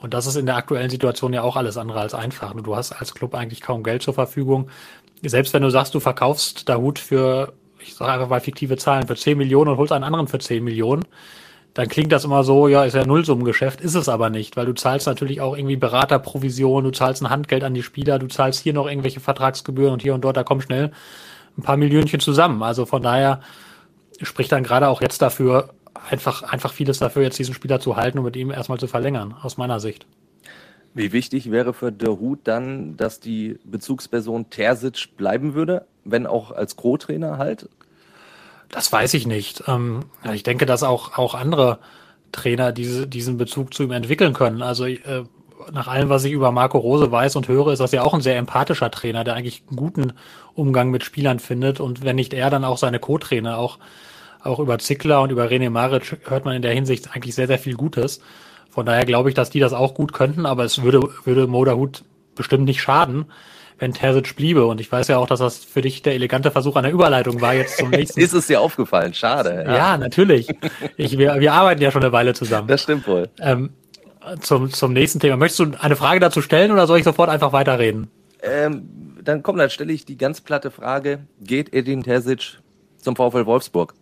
[0.00, 2.54] Und das ist in der aktuellen Situation ja auch alles andere als einfach.
[2.54, 4.70] Du hast als Club eigentlich kaum Geld zur Verfügung.
[5.22, 9.16] Selbst wenn du sagst, du verkaufst Dahut für, ich sage einfach mal fiktive Zahlen, für
[9.16, 11.04] 10 Millionen und holst einen anderen für 10 Millionen,
[11.74, 14.74] dann klingt das immer so, ja, ist ja Nullsummengeschäft, ist es aber nicht, weil du
[14.74, 18.72] zahlst natürlich auch irgendwie Beraterprovision, du zahlst ein Handgeld an die Spieler, du zahlst hier
[18.72, 20.90] noch irgendwelche Vertragsgebühren und hier und dort, da kommen schnell
[21.56, 22.62] ein paar Millionchen zusammen.
[22.62, 23.40] Also von daher
[24.20, 25.70] spricht dann gerade auch jetzt dafür,
[26.08, 29.34] einfach, einfach vieles dafür, jetzt diesen Spieler zu halten und mit ihm erstmal zu verlängern,
[29.40, 30.06] aus meiner Sicht.
[30.92, 36.50] Wie wichtig wäre für der Hut dann, dass die Bezugsperson Terzic bleiben würde, wenn auch
[36.50, 37.68] als Co-Trainer halt?
[38.70, 39.64] Das weiß ich nicht.
[39.66, 41.78] Ähm, ich denke, dass auch, auch andere
[42.32, 44.62] Trainer diese, diesen Bezug zu ihm entwickeln können.
[44.62, 45.24] Also äh,
[45.72, 48.20] nach allem, was ich über Marco Rose weiß und höre, ist das ja auch ein
[48.20, 50.12] sehr empathischer Trainer, der eigentlich einen guten
[50.54, 53.78] Umgang mit Spielern findet und wenn nicht er, dann auch seine Co-Trainer auch
[54.42, 57.58] auch über Zickler und über René Maric hört man in der Hinsicht eigentlich sehr, sehr
[57.58, 58.20] viel Gutes.
[58.70, 62.04] Von daher glaube ich, dass die das auch gut könnten, aber es würde, würde Moderhut
[62.34, 63.26] bestimmt nicht schaden,
[63.80, 64.66] wenn Terzic bliebe.
[64.66, 67.54] Und ich weiß ja auch, dass das für dich der elegante Versuch einer Überleitung war
[67.54, 68.20] jetzt zum nächsten.
[68.20, 69.12] Ist es dir aufgefallen?
[69.14, 69.64] Schade.
[69.66, 70.48] Ja, ja natürlich.
[70.96, 72.68] Ich, wir, wir arbeiten ja schon eine Weile zusammen.
[72.68, 73.28] Das stimmt wohl.
[73.40, 73.70] Ähm,
[74.40, 75.36] zum, zum nächsten Thema.
[75.36, 78.10] Möchtest du eine Frage dazu stellen oder soll ich sofort einfach weiterreden?
[78.42, 78.88] Ähm,
[79.22, 81.20] dann komm, dann stelle ich die ganz platte Frage.
[81.40, 82.60] Geht Edin Terzic
[82.98, 83.94] zum VfL Wolfsburg?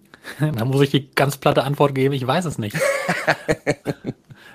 [0.40, 2.76] da muss ich die ganz platte Antwort geben, ich weiß es nicht.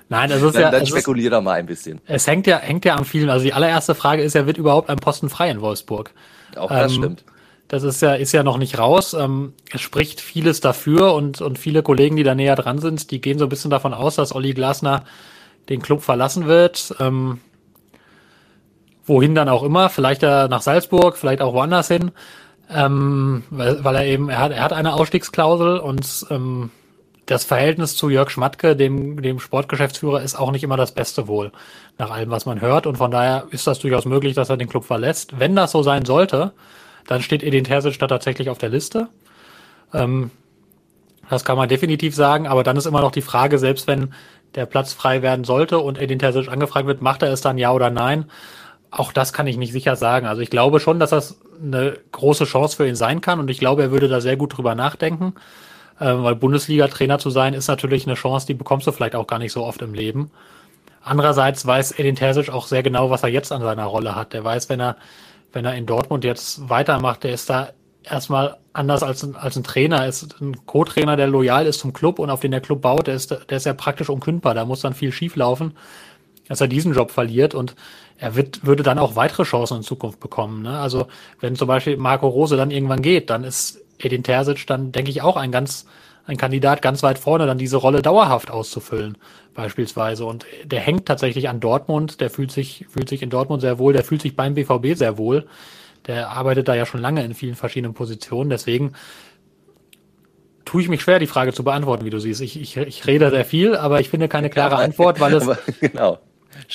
[0.08, 0.70] Nein, es ist dann, ja.
[0.70, 2.00] Dann spekulier doch mal ein bisschen.
[2.06, 3.28] Es hängt ja, hängt ja am vielen.
[3.28, 6.12] Also die allererste Frage ist ja, wird überhaupt ein Posten frei in Wolfsburg?
[6.56, 7.24] Auch das ähm, stimmt.
[7.68, 9.14] Das ist ja, ist ja noch nicht raus.
[9.14, 13.20] Ähm, es spricht vieles dafür und, und viele Kollegen, die da näher dran sind, die
[13.20, 15.04] gehen so ein bisschen davon aus, dass Olli Glasner
[15.68, 16.94] den Club verlassen wird.
[17.00, 17.40] Ähm,
[19.04, 22.12] wohin dann auch immer, vielleicht ja nach Salzburg, vielleicht auch woanders hin
[22.70, 26.70] ähm, weil, weil er eben, er hat, er hat eine Ausstiegsklausel und ähm,
[27.26, 31.52] das Verhältnis zu Jörg Schmatke, dem, dem Sportgeschäftsführer, ist auch nicht immer das Beste wohl,
[31.98, 32.86] nach allem, was man hört.
[32.86, 35.38] Und von daher ist das durchaus möglich, dass er den Club verlässt.
[35.38, 36.52] Wenn das so sein sollte,
[37.06, 39.08] dann steht Edin Terzic da tatsächlich auf der Liste.
[39.92, 40.30] Ähm,
[41.28, 44.14] das kann man definitiv sagen, aber dann ist immer noch die Frage, selbst wenn
[44.54, 47.72] der Platz frei werden sollte und Edin Terzic angefragt wird, macht er es dann ja
[47.72, 48.26] oder nein?
[48.92, 50.26] Auch das kann ich nicht sicher sagen.
[50.26, 53.58] Also ich glaube schon, dass das eine große Chance für ihn sein kann und ich
[53.58, 55.34] glaube, er würde da sehr gut drüber nachdenken,
[55.98, 59.52] weil Bundesliga-Trainer zu sein ist natürlich eine Chance, die bekommst du vielleicht auch gar nicht
[59.52, 60.30] so oft im Leben.
[61.02, 64.32] Andererseits weiß Edin Terzic auch sehr genau, was er jetzt an seiner Rolle hat.
[64.32, 64.96] Der weiß, wenn er
[65.56, 67.70] wenn er in Dortmund jetzt weitermacht, der ist da
[68.02, 72.18] erstmal anders als ein, als ein Trainer, ist ein Co-Trainer, der loyal ist zum Club
[72.18, 74.82] und auf den der Club baut, der ist, der ist ja praktisch unkündbar, da muss
[74.82, 75.72] dann viel schief laufen,
[76.46, 77.74] dass er diesen Job verliert und
[78.18, 80.62] er wird, würde dann auch weitere Chancen in Zukunft bekommen.
[80.62, 80.78] Ne?
[80.78, 81.06] Also
[81.40, 85.22] wenn zum Beispiel Marco Rose dann irgendwann geht, dann ist Edin Terzic dann, denke ich,
[85.22, 85.86] auch ein ganz
[86.26, 89.16] ein Kandidat ganz weit vorne, dann diese Rolle dauerhaft auszufüllen,
[89.54, 90.24] beispielsweise.
[90.24, 93.92] Und der hängt tatsächlich an Dortmund, der fühlt sich, fühlt sich in Dortmund sehr wohl,
[93.92, 95.46] der fühlt sich beim BVB sehr wohl.
[96.06, 98.50] Der arbeitet da ja schon lange in vielen verschiedenen Positionen.
[98.50, 98.92] Deswegen
[100.64, 102.40] tue ich mich schwer, die Frage zu beantworten, wie du siehst.
[102.40, 105.48] Ich, ich, ich rede sehr viel, aber ich finde keine klare Antwort, weil es,
[105.80, 106.18] genau.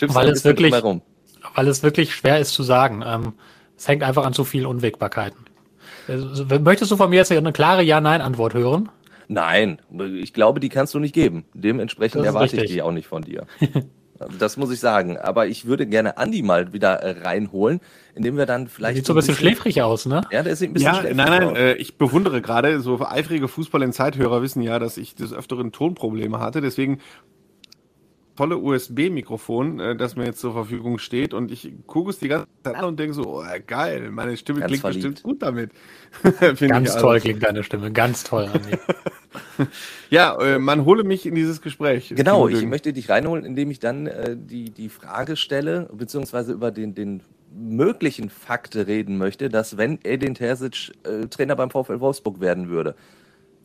[0.07, 3.03] weil es wirklich, weil es wirklich schwer ist zu sagen.
[3.05, 3.33] Ähm,
[3.77, 5.50] es hängt einfach an zu vielen Unwägbarkeiten.
[6.07, 8.89] Also, möchtest du von mir jetzt eine klare Ja-Nein-Antwort hören?
[9.27, 9.79] Nein,
[10.21, 11.45] ich glaube, die kannst du nicht geben.
[11.53, 12.63] Dementsprechend erwarte richtig.
[12.63, 13.45] ich die auch nicht von dir.
[14.39, 15.17] das muss ich sagen.
[15.17, 17.79] Aber ich würde gerne Andi mal wieder äh, reinholen,
[18.15, 18.97] indem wir dann vielleicht.
[18.97, 20.21] Sieht so ein bisschen, bisschen schläfrig aus, ne?
[20.31, 23.47] Ja, der sieht ein bisschen ja, schläfrig Nein, nein, äh, ich bewundere gerade, so eifrige
[23.47, 26.61] Fußball- in Zeithörer wissen ja, dass ich des Öfteren Tonprobleme hatte.
[26.61, 26.99] Deswegen
[28.41, 32.47] tolle USB-Mikrofon, äh, das mir jetzt zur Verfügung steht und ich gucke es die ganze
[32.63, 35.03] Zeit an und denke so, oh, geil, meine Stimme ganz klingt verliebt.
[35.03, 35.71] bestimmt gut damit.
[36.59, 37.23] ganz toll also.
[37.23, 38.49] klingt deine Stimme, ganz toll.
[40.09, 42.13] ja, äh, man hole mich in dieses Gespräch.
[42.15, 46.71] Genau, ich möchte dich reinholen, indem ich dann äh, die, die Frage stelle, beziehungsweise über
[46.71, 47.21] den, den
[47.53, 52.95] möglichen Fakte reden möchte, dass wenn Edin Terzic äh, Trainer beim VfL Wolfsburg werden würde,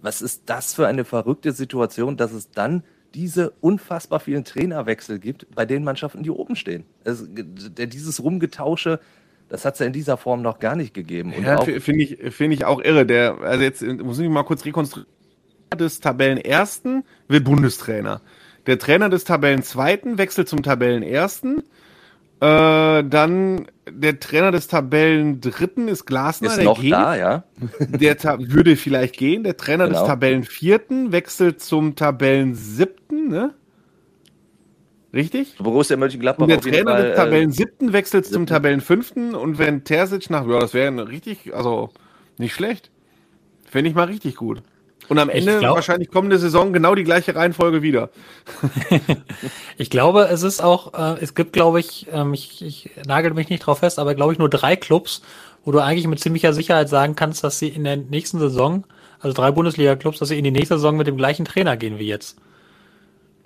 [0.02, 2.82] was ist das für eine verrückte Situation, dass es dann
[3.16, 6.84] diese unfassbar vielen Trainerwechsel gibt bei den Mannschaften, die oben stehen.
[7.02, 9.00] Also, dieses Rumgetausche,
[9.48, 11.32] das hat es ja in dieser Form noch gar nicht gegeben.
[11.32, 13.06] Und ja, finde ich, finde ich auch irre.
[13.06, 15.10] Der, also jetzt muss ich mal kurz rekonstruieren.
[15.78, 18.20] Des Tabellenersten wird Bundestrainer.
[18.66, 21.62] Der Trainer des Tabellenzweiten wechselt zum Tabellenersten.
[22.40, 26.50] Äh, dann der Trainer des Tabellendritten ist Glasner.
[26.50, 26.92] Ist noch geht.
[26.92, 27.44] da, ja.
[27.78, 29.44] Der würde vielleicht gehen.
[29.44, 30.00] Der Trainer genau.
[30.00, 33.54] des Tabellenvierten wechselt zum Tabellensiebten, ne?
[35.14, 35.56] Richtig?
[35.56, 36.42] Borussia Mönchengladbach.
[36.42, 40.58] Und der Trainer Fall, des äh, Tabellensiebten wechselt zum Tabellenfünften und wenn Terzic nach, ja,
[40.58, 41.90] das wäre richtig, also
[42.36, 42.90] nicht schlecht.
[43.64, 44.62] Fände ich mal richtig gut.
[45.08, 48.10] Und am Ende glaub, wahrscheinlich kommende Saison genau die gleiche Reihenfolge wieder.
[49.76, 53.48] ich glaube, es ist auch, äh, es gibt, glaube ich, ähm, ich, ich nagel mich
[53.48, 55.22] nicht drauf fest, aber glaube ich nur drei Clubs,
[55.64, 58.84] wo du eigentlich mit ziemlicher Sicherheit sagen kannst, dass sie in der nächsten Saison,
[59.20, 62.08] also drei Bundesliga-Clubs, dass sie in die nächste Saison mit dem gleichen Trainer gehen wie
[62.08, 62.36] jetzt.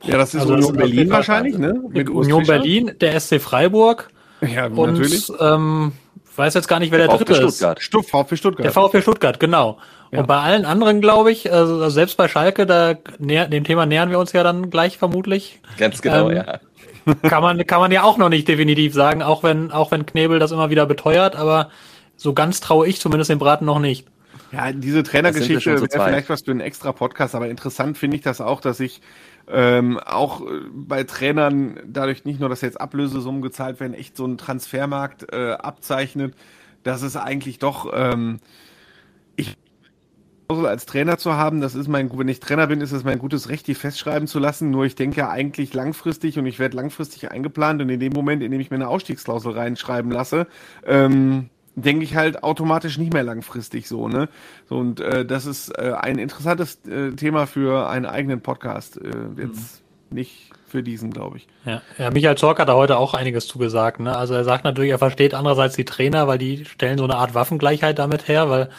[0.02, 1.82] Ja, das ist also Union das Berlin wahrscheinlich, ne?
[1.90, 4.08] Mit Union Berlin, der SC Freiburg.
[4.40, 5.30] Ja, und, natürlich.
[5.38, 5.92] Ähm,
[6.40, 7.78] weiß jetzt gar nicht, wer der, der dritte Stuttgart.
[7.78, 7.84] ist.
[7.84, 8.10] Stuttgart.
[8.10, 8.64] VfB Stuttgart.
[8.64, 9.78] Der VfB Stuttgart, genau.
[10.10, 10.20] Ja.
[10.20, 14.10] Und bei allen anderen, glaube ich, also selbst bei Schalke, da näher, dem Thema nähern
[14.10, 15.60] wir uns ja dann gleich vermutlich.
[15.78, 16.60] Ganz genau, ähm, ja.
[17.28, 20.38] Kann man, kann man ja auch noch nicht definitiv sagen, auch wenn, auch wenn Knebel
[20.38, 21.70] das immer wieder beteuert, aber
[22.16, 24.06] so ganz traue ich zumindest dem Braten noch nicht.
[24.52, 28.42] Ja, diese Trainergeschichte wäre vielleicht was für einen extra Podcast, aber interessant finde ich das
[28.42, 29.00] auch, dass ich
[29.48, 34.26] ähm, auch äh, bei Trainern dadurch nicht nur, dass jetzt Ablösesummen gezahlt werden, echt so
[34.26, 36.34] ein Transfermarkt äh, abzeichnet,
[36.82, 38.40] dass es eigentlich doch ähm,
[39.36, 39.56] ich
[40.58, 43.48] als Trainer zu haben, das ist mein, wenn ich Trainer bin, ist es mein gutes
[43.48, 44.70] Recht, die festschreiben zu lassen.
[44.70, 48.42] Nur ich denke ja eigentlich langfristig und ich werde langfristig eingeplant und in dem Moment,
[48.42, 50.46] in dem ich mir eine Ausstiegsklausel reinschreiben lasse,
[50.86, 54.28] ähm, denke ich halt automatisch nicht mehr langfristig so, ne?
[54.68, 59.00] So, und äh, das ist äh, ein interessantes äh, Thema für einen eigenen Podcast.
[59.00, 60.16] Äh, jetzt mhm.
[60.16, 61.48] nicht für diesen, glaube ich.
[61.64, 61.82] Ja.
[61.98, 64.00] ja, Michael Zorc hat da heute auch einiges zugesagt.
[64.00, 64.16] Ne?
[64.16, 67.34] Also er sagt natürlich, er versteht andererseits die Trainer, weil die stellen so eine Art
[67.34, 68.70] Waffengleichheit damit her, weil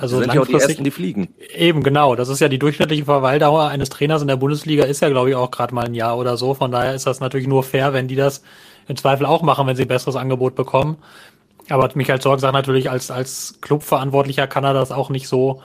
[0.00, 1.34] also sind ja auch die ersten, die fliegen.
[1.54, 2.14] Eben, genau.
[2.16, 5.36] Das ist ja die durchschnittliche Verweildauer eines Trainers in der Bundesliga ist ja, glaube ich,
[5.36, 6.54] auch gerade mal ein Jahr oder so.
[6.54, 8.42] Von daher ist das natürlich nur fair, wenn die das
[8.88, 10.96] im Zweifel auch machen, wenn sie ein besseres Angebot bekommen.
[11.68, 15.62] Aber Michael Zorg sagt natürlich, als, als Clubverantwortlicher kann er das auch nicht so,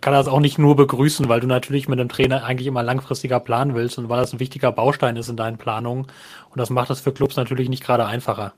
[0.00, 2.82] kann er das auch nicht nur begrüßen, weil du natürlich mit einem Trainer eigentlich immer
[2.82, 6.06] langfristiger planen willst und weil das ein wichtiger Baustein ist in deinen Planungen.
[6.50, 8.54] Und das macht es für Clubs natürlich nicht gerade einfacher.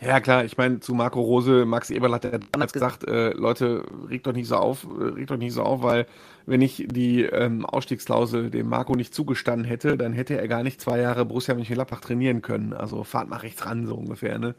[0.00, 3.84] Ja, klar, ich meine, zu Marco Rose, Max Eberl hat ja damals gesagt, äh, Leute,
[4.08, 6.06] regt doch nicht so auf, äh, regt doch nicht so auf, weil
[6.46, 10.80] wenn ich die ähm, Ausstiegsklausel dem Marco nicht zugestanden hätte, dann hätte er gar nicht
[10.80, 12.72] zwei Jahre Borussia Mönchengladbach trainieren können.
[12.72, 14.54] Also fahrt mal rechts ran, so ungefähr, ne?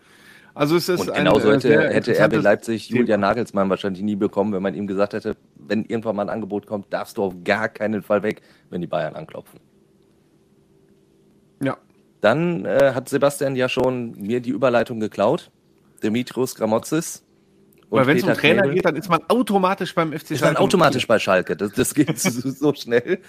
[0.54, 4.63] Also es ist und genauso hätte, hätte RB Leipzig Julian Nagelsmann wahrscheinlich nie bekommen, wenn
[4.63, 8.02] man ihm gesagt hätte, wenn irgendwann mal ein Angebot kommt, darfst du auf gar keinen
[8.02, 9.60] Fall weg, wenn die Bayern anklopfen.
[11.62, 11.78] Ja.
[12.22, 15.52] Dann äh, hat Sebastian ja schon mir die Überleitung geklaut.
[16.04, 17.24] Dimitrios Gramotzis.
[17.92, 18.76] Aber wenn es um Trainer Knebel.
[18.76, 20.34] geht, dann ist man automatisch beim FC Schalke.
[20.34, 21.56] Ist man automatisch bei Schalke.
[21.56, 23.20] Das, das geht so, so schnell.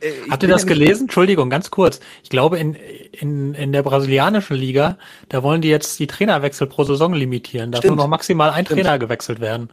[0.00, 1.04] Äh, Habt ihr das gelesen?
[1.04, 2.00] Entschuldigung, ganz kurz.
[2.22, 6.84] Ich glaube, in, in, in der brasilianischen Liga, da wollen die jetzt die Trainerwechsel pro
[6.84, 7.72] Saison limitieren.
[7.72, 8.82] Da soll noch maximal ein Stimmt.
[8.82, 9.70] Trainer gewechselt werden.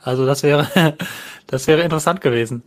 [0.00, 0.68] Also das wäre,
[1.46, 2.62] das wäre interessant gewesen.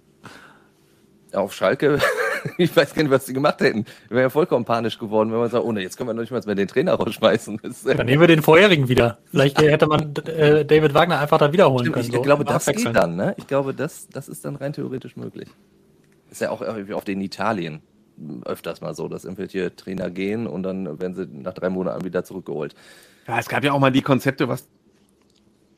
[1.34, 2.00] Auf Schalke,
[2.58, 3.86] ich weiß gar nicht, was sie gemacht hätten.
[4.08, 6.21] Wir wären ja vollkommen panisch geworden, wenn man sagt, oh ne, jetzt können wir noch
[6.21, 7.60] nicht mal mehr den Trainer rausschmeißen.
[7.86, 9.19] Dann nehmen wir den vorherigen wieder.
[9.32, 12.10] Vielleicht hätte man äh, David Wagner einfach da wiederholen Stimmt, können.
[12.10, 13.36] Ich so, glaube, das geht dann, ne?
[13.38, 15.50] Ich glaube, das, das ist dann rein theoretisch möglich.
[16.30, 17.82] Ist ja auch irgendwie oft in Italien
[18.45, 22.23] öfters mal so, dass irgendwelche Trainer gehen und dann werden sie nach drei Monaten wieder
[22.23, 22.76] zurückgeholt.
[23.28, 24.67] Ja, es gab ja auch mal die Konzepte, was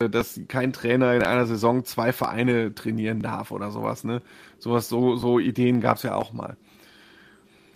[0.08, 4.22] dass kein Trainer in einer Saison zwei Vereine trainieren darf oder sowas, ne?
[4.58, 6.56] Sowas, so, so Ideen gab es ja auch mal.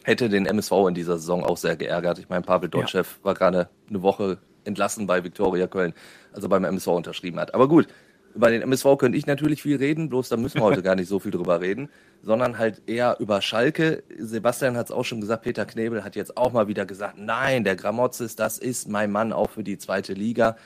[0.05, 2.19] Hätte den MSV in dieser Saison auch sehr geärgert.
[2.19, 3.05] Ich meine, Pavel Dotschew ja.
[3.23, 5.93] war gerade eine Woche entlassen bei Viktoria Köln,
[6.33, 7.53] also beim MSV unterschrieben hat.
[7.55, 7.89] Aber gut,
[8.35, 11.09] über den MSV könnte ich natürlich viel reden, bloß da müssen wir heute gar nicht
[11.09, 11.91] so viel drüber reden,
[12.23, 14.03] sondern halt eher über Schalke.
[14.19, 17.65] Sebastian hat es auch schon gesagt, Peter Knebel hat jetzt auch mal wieder gesagt, nein,
[17.65, 20.57] der Gramotzes, das ist mein Mann auch für die zweite Liga.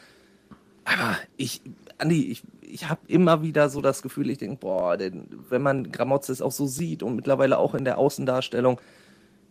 [0.90, 1.60] Aber ich,
[1.98, 5.92] Andi, ich, ich habe immer wieder so das Gefühl, ich denke, boah, denn, wenn man
[5.92, 8.80] Gramotzes auch so sieht und mittlerweile auch in der Außendarstellung,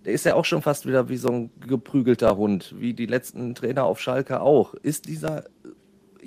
[0.06, 3.56] der ist ja auch schon fast wieder wie so ein geprügelter Hund, wie die letzten
[3.56, 4.73] Trainer auf Schalke auch.
[4.76, 5.43] Ist dieser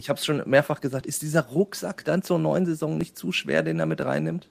[0.00, 3.32] ich habe es schon mehrfach gesagt, ist dieser Rucksack dann zur neuen Saison nicht zu
[3.32, 4.48] schwer, den er mit reinnimmt?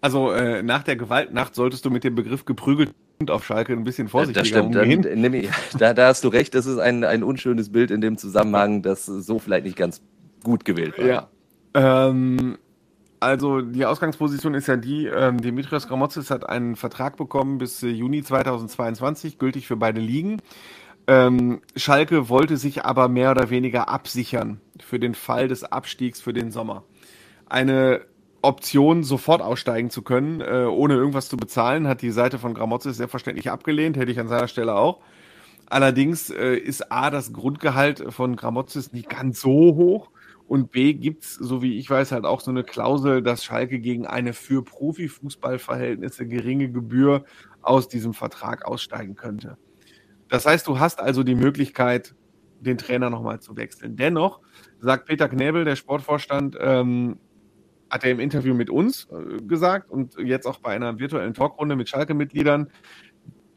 [0.00, 2.94] Also äh, nach der Gewaltnacht solltest du mit dem Begriff geprügelt
[3.26, 5.02] auf Schalke ein bisschen vorsichtiger das stimmt, umgehen.
[5.02, 8.16] Dann, ich, da, da, hast du recht, das ist ein, ein unschönes Bild in dem
[8.16, 10.00] Zusammenhang, das so vielleicht nicht ganz
[10.44, 11.06] gut gewählt war.
[11.06, 11.28] Ja.
[11.74, 12.58] Ähm,
[13.20, 17.88] also die Ausgangsposition ist ja die, ähm, Dimitrios Gramotzis hat einen Vertrag bekommen bis äh,
[17.88, 20.40] Juni 2022, gültig für beide Ligen.
[21.06, 26.32] Ähm, Schalke wollte sich aber mehr oder weniger absichern für den Fall des Abstiegs für
[26.32, 26.84] den Sommer.
[27.46, 28.02] Eine
[28.42, 32.96] Option, sofort aussteigen zu können, äh, ohne irgendwas zu bezahlen, hat die Seite von Gramozis
[32.96, 35.00] selbstverständlich abgelehnt, hätte ich an seiner Stelle auch.
[35.66, 40.10] Allerdings äh, ist A, das Grundgehalt von Gramozis nicht ganz so hoch
[40.46, 44.06] und B, gibt's so wie ich weiß, halt auch so eine Klausel, dass Schalke gegen
[44.06, 47.24] eine für Profifußballverhältnisse geringe Gebühr
[47.60, 49.58] aus diesem Vertrag aussteigen könnte.
[50.28, 52.14] Das heißt, du hast also die Möglichkeit,
[52.60, 53.96] den Trainer nochmal zu wechseln.
[53.96, 54.40] Dennoch
[54.80, 57.18] sagt Peter Knebel, der Sportvorstand, ähm,
[57.90, 61.76] hat er im Interview mit uns äh, gesagt und jetzt auch bei einer virtuellen Talkrunde
[61.76, 62.70] mit Schalke-Mitgliedern,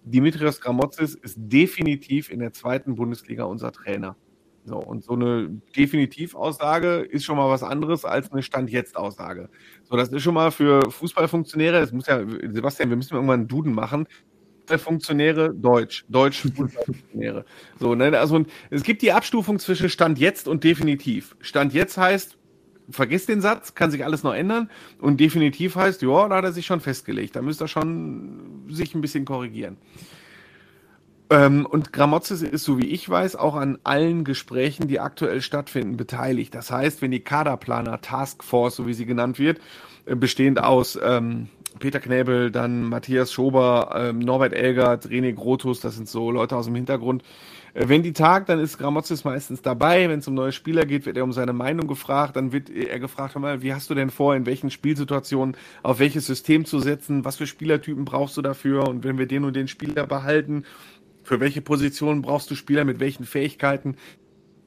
[0.04, 4.15] Dimitrios Gramotzis ist definitiv in der zweiten Bundesliga unser Trainer.
[4.63, 9.50] So, und so eine Definitivaussage ist schon mal was anderes als eine Stand-Jetzt-Aussage.
[9.84, 13.48] So, das ist schon mal für Fußballfunktionäre, das muss ja, Sebastian, wir müssen irgendwann einen
[13.48, 14.08] Duden machen,
[14.78, 17.46] Funktionäre Deutsch, Deutsch Funktionäre.
[17.80, 18.17] So, ne?
[18.17, 21.36] Also es gibt die Abstufung zwischen Stand jetzt und definitiv.
[21.41, 22.38] Stand jetzt heißt,
[22.91, 24.69] vergiss den Satz, kann sich alles noch ändern.
[24.99, 27.36] Und definitiv heißt, ja, da hat er sich schon festgelegt.
[27.36, 29.77] Da müsste er schon sich ein bisschen korrigieren.
[31.32, 35.95] Ähm, und Gramozis ist, so wie ich weiß, auch an allen Gesprächen, die aktuell stattfinden,
[35.95, 36.54] beteiligt.
[36.54, 39.62] Das heißt, wenn die Kaderplaner Taskforce, so wie sie genannt wird,
[40.06, 41.47] äh, bestehend aus ähm,
[41.80, 46.65] Peter Knäbel, dann Matthias Schober, ähm, Norbert Elgert, René Grotus, das sind so Leute aus
[46.65, 47.23] dem Hintergrund.
[47.74, 50.10] Äh, wenn die tagt, dann ist Gramozis meistens dabei.
[50.10, 52.36] Wenn es um neue Spieler geht, wird er um seine Meinung gefragt.
[52.36, 56.28] Dann wird er gefragt, mal, wie hast du denn vor, in welchen Spielsituationen auf welches
[56.28, 57.26] System zu setzen?
[57.26, 58.88] Was für Spielertypen brauchst du dafür?
[58.88, 60.64] Und wenn wir den und den Spieler behalten,
[61.24, 63.96] für welche Positionen brauchst du Spieler mit welchen Fähigkeiten?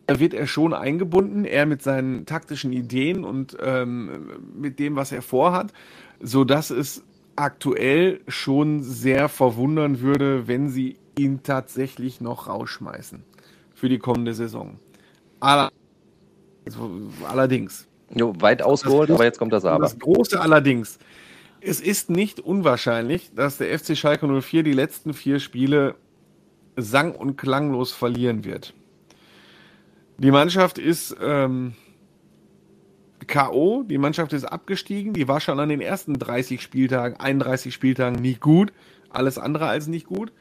[0.07, 5.13] Da wird er schon eingebunden, er mit seinen taktischen Ideen und ähm, mit dem, was
[5.13, 5.73] er vorhat
[6.21, 7.05] so dass es
[7.37, 13.25] aktuell schon sehr verwundern würde, wenn sie ihn tatsächlich noch rausschmeißen
[13.75, 14.79] für die kommende Saison.
[15.41, 15.71] Also,
[17.29, 17.87] allerdings.
[18.15, 19.83] Jo, weit ausgeholt, aber jetzt kommt das Aber.
[19.83, 20.99] Das große allerdings.
[21.61, 25.95] Es ist nicht unwahrscheinlich, dass der FC Schalke 04 die letzten vier Spiele
[26.77, 28.75] sang- und klanglos verlieren wird.
[30.19, 31.75] Die Mannschaft ist ähm,
[33.27, 33.83] K.O.
[33.83, 35.13] Die Mannschaft ist abgestiegen.
[35.13, 38.73] Die war schon an den ersten 30 Spieltagen, 31 Spieltagen nicht gut.
[39.11, 40.33] Alles andere als nicht gut.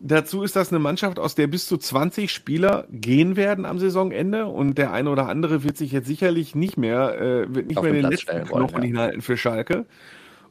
[0.00, 4.46] Dazu ist das eine Mannschaft, aus der bis zu 20 Spieler gehen werden am Saisonende
[4.46, 7.82] und der eine oder andere wird sich jetzt sicherlich nicht mehr, äh, wird nicht Auf
[7.82, 8.86] mehr den, den letzten Knochen ja.
[8.86, 9.86] hinhalten für Schalke.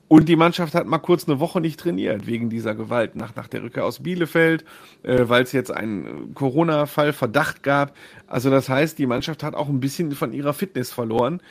[0.09, 3.47] Und die Mannschaft hat mal kurz eine Woche nicht trainiert wegen dieser Gewalt nach, nach
[3.47, 4.63] der Rückkehr aus Bielefeld,
[5.03, 7.95] äh, weil es jetzt einen Corona-Fall Verdacht gab.
[8.25, 11.41] Also das heißt, die Mannschaft hat auch ein bisschen von ihrer Fitness verloren.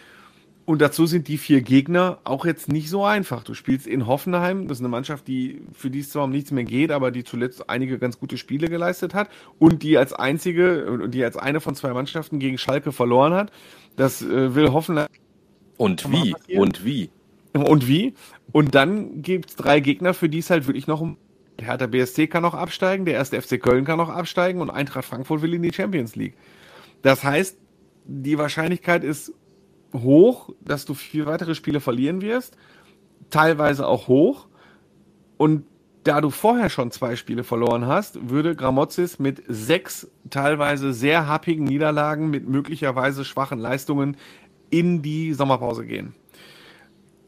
[0.66, 3.44] Und dazu sind die vier Gegner auch jetzt nicht so einfach.
[3.44, 6.50] Du spielst in Hoffenheim, das ist eine Mannschaft, die für die es zwar um nichts
[6.50, 9.28] mehr geht, aber die zuletzt einige ganz gute Spiele geleistet hat
[9.60, 13.52] und die als einzige, die als eine von zwei Mannschaften gegen Schalke verloren hat.
[13.94, 15.06] Das äh, will Hoffenheim.
[15.76, 16.34] Und wie?
[16.56, 17.10] Und wie?
[17.52, 18.14] Und wie?
[18.50, 21.16] Und dann gibt es drei Gegner, für die es halt wirklich noch um.
[21.60, 25.06] Der Hertha BSC kann noch absteigen, der erste FC Köln kann noch absteigen und Eintracht
[25.06, 26.34] Frankfurt will in die Champions League.
[27.02, 27.56] Das heißt,
[28.04, 29.32] die Wahrscheinlichkeit ist
[30.02, 32.56] hoch, dass du vier weitere Spiele verlieren wirst,
[33.30, 34.46] teilweise auch hoch.
[35.36, 35.64] Und
[36.04, 41.64] da du vorher schon zwei Spiele verloren hast, würde Gramozis mit sechs teilweise sehr happigen
[41.64, 44.16] Niederlagen mit möglicherweise schwachen Leistungen
[44.70, 46.14] in die Sommerpause gehen.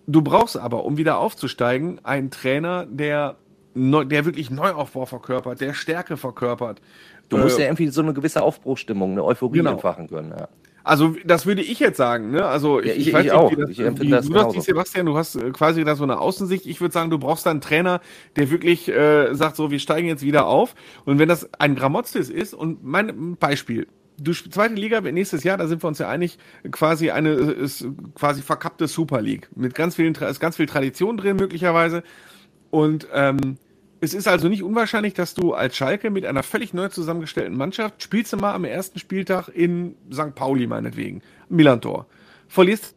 [0.06, 3.36] Du brauchst aber, um wieder aufzusteigen, einen Trainer, der,
[3.74, 6.80] der wirklich Neuaufbau verkörpert, der Stärke verkörpert.
[7.28, 9.72] Du musst äh, ja irgendwie so eine gewisse Aufbruchstimmung, eine Euphorie genau.
[9.72, 10.34] entfachen können.
[10.38, 10.48] Ja.
[10.88, 12.30] Also das würde ich jetzt sagen.
[12.30, 12.46] Ne?
[12.46, 13.54] Also ja, ich, ich, weiß ich nicht, auch.
[13.54, 16.18] Das, ich wie, das du hast die Sebastian, du hast äh, quasi da so eine
[16.18, 16.64] Außensicht.
[16.64, 18.00] Ich würde sagen, du brauchst da einen Trainer,
[18.36, 20.74] der wirklich äh, sagt, so, wir steigen jetzt wieder auf.
[21.04, 23.86] Und wenn das ein Gramotzis ist, und mein Beispiel,
[24.18, 26.38] du zweite Liga nächstes Jahr, da sind wir uns ja einig,
[26.70, 31.36] quasi eine ist quasi verkappte Super League mit ganz vielen ist ganz viel Tradition drin
[31.36, 32.02] möglicherweise
[32.70, 33.58] und ähm,
[34.00, 38.02] es ist also nicht unwahrscheinlich, dass du als Schalke mit einer völlig neu zusammengestellten Mannschaft
[38.02, 40.34] spielst du mal am ersten Spieltag in St.
[40.34, 42.06] Pauli meinetwegen, Milan-Tor.
[42.46, 42.94] Verlierst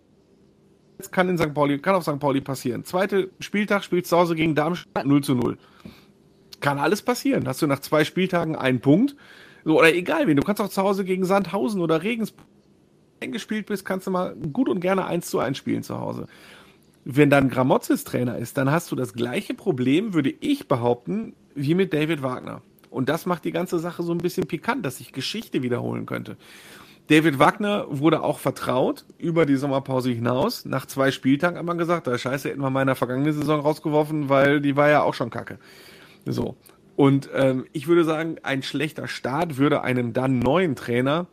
[1.11, 1.53] kann in St.
[1.53, 2.19] Pauli, kann auf St.
[2.19, 2.85] Pauli passieren.
[2.85, 5.57] Zweiter Spieltag spielst du zu Hause gegen Darmstadt 0 zu 0.
[6.59, 7.47] Kann alles passieren.
[7.47, 9.15] Hast du nach zwei Spieltagen einen Punkt.
[9.65, 10.37] So, oder egal wen.
[10.37, 12.45] Du kannst auch zu Hause gegen Sandhausen oder Regensburg
[13.21, 16.27] eingespielt bist, kannst du mal gut und gerne 1 zu 1 spielen zu Hause.
[17.03, 21.75] Wenn dann Gramozis Trainer ist, dann hast du das gleiche Problem, würde ich behaupten, wie
[21.75, 22.61] mit David Wagner.
[22.89, 26.37] Und das macht die ganze Sache so ein bisschen pikant, dass sich Geschichte wiederholen könnte.
[27.07, 30.65] David Wagner wurde auch vertraut über die Sommerpause hinaus.
[30.65, 34.61] Nach zwei Spieltagen hat man gesagt, da scheiße, hätten wir meiner vergangenen Saison rausgeworfen, weil
[34.61, 35.57] die war ja auch schon kacke.
[36.25, 36.55] So.
[36.95, 41.27] Und ähm, ich würde sagen, ein schlechter Start würde einem dann neuen Trainer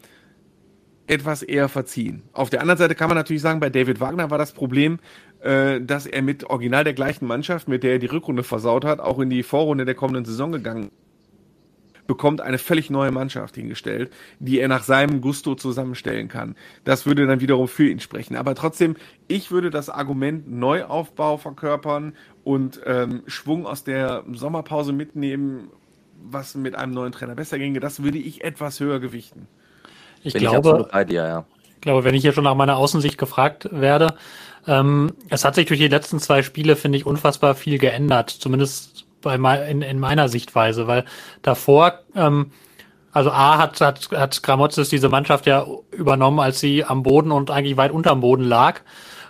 [1.07, 2.23] etwas eher verziehen.
[2.33, 4.99] Auf der anderen Seite kann man natürlich sagen, bei David Wagner war das Problem,
[5.43, 9.01] äh, dass er mit original der gleichen Mannschaft, mit der er die Rückrunde versaut hat,
[9.01, 10.91] auch in die Vorrunde der kommenden Saison gegangen
[12.09, 16.57] bekommt eine völlig neue Mannschaft hingestellt, die er nach seinem Gusto zusammenstellen kann.
[16.83, 18.35] Das würde dann wiederum für ihn sprechen.
[18.35, 18.97] Aber trotzdem,
[19.29, 25.71] ich würde das Argument Neuaufbau verkörpern und ähm, Schwung aus der Sommerpause mitnehmen,
[26.21, 27.79] was mit einem neuen Trainer besser ginge.
[27.79, 29.47] Das würde ich etwas höher gewichten.
[30.23, 31.45] Ich Bin glaube, ich dir, ja.
[31.75, 34.17] Ich glaube, wenn ich hier schon nach meiner Außensicht gefragt werde,
[34.67, 38.31] ähm, es hat sich durch die letzten zwei Spiele, finde ich, unfassbar viel geändert.
[38.31, 39.37] Zumindest bei
[39.69, 41.05] in, in meiner Sichtweise, weil
[41.43, 42.53] davor, ähm,
[43.13, 47.51] also A hat, hat, hat Gramozis diese Mannschaft ja übernommen, als sie am Boden und
[47.51, 48.81] eigentlich weit unterm Boden lag.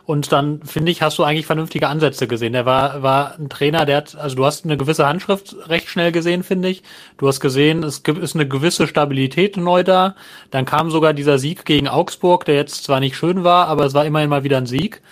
[0.09, 2.55] Und dann, finde ich, hast du eigentlich vernünftige Ansätze gesehen.
[2.55, 6.13] Der war, war ein Trainer, der hat, also du hast eine gewisse Handschrift recht schnell
[6.13, 6.83] gesehen, finde ich.
[7.19, 10.17] Du hast gesehen, es gibt, ist eine gewisse Stabilität neu da.
[10.51, 13.93] Dann kam sogar dieser Sieg gegen Augsburg, der jetzt zwar nicht schön war, aber es
[13.93, 15.03] war immerhin mal wieder ein Sieg.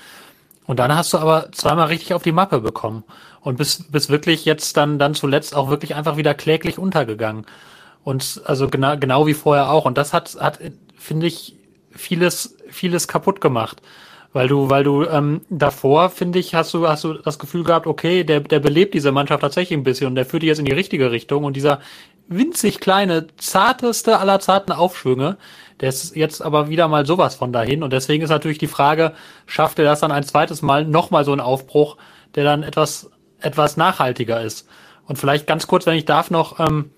[0.65, 3.05] Und dann hast du aber zweimal richtig auf die Mappe bekommen.
[3.43, 7.45] Und bist, bist wirklich jetzt dann, dann zuletzt auch wirklich einfach wieder kläglich untergegangen.
[8.03, 9.85] Und also genau, genau wie vorher auch.
[9.85, 10.59] Und das hat, hat,
[10.97, 11.55] finde ich,
[11.91, 13.83] vieles, vieles kaputt gemacht.
[14.37, 17.87] Weil du, weil du ähm, davor, finde ich, hast du, hast du das Gefühl gehabt,
[17.87, 20.67] okay, der, der belebt diese Mannschaft tatsächlich ein bisschen und der führt die jetzt in
[20.67, 21.81] die richtige Richtung und dieser
[22.29, 25.39] winzig kleine, zarteste aller zarten Aufschwünge,
[25.81, 29.15] der ist jetzt aber wieder mal sowas von dahin und deswegen ist natürlich die Frage,
[29.47, 31.97] schafft er das dann ein zweites Mal nochmal so einen Aufbruch,
[32.35, 34.69] der dann etwas, etwas nachhaltiger ist?
[35.07, 36.91] Und vielleicht ganz kurz, wenn ich darf, noch ähm,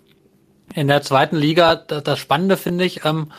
[0.74, 3.30] in der zweiten Liga, das, das Spannende finde ich, ähm,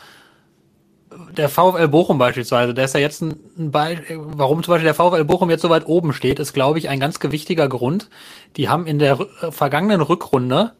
[1.36, 4.94] der VfL Bochum beispielsweise, der ist ja jetzt ein, ein Be warum zum Beispiel der
[4.94, 8.08] VfL Bochum jetzt so weit oben steht, ist, glaube ich, ein ganz gewichtiger Grund.
[8.56, 10.72] Die haben in der äh, vergangenen Rückrunde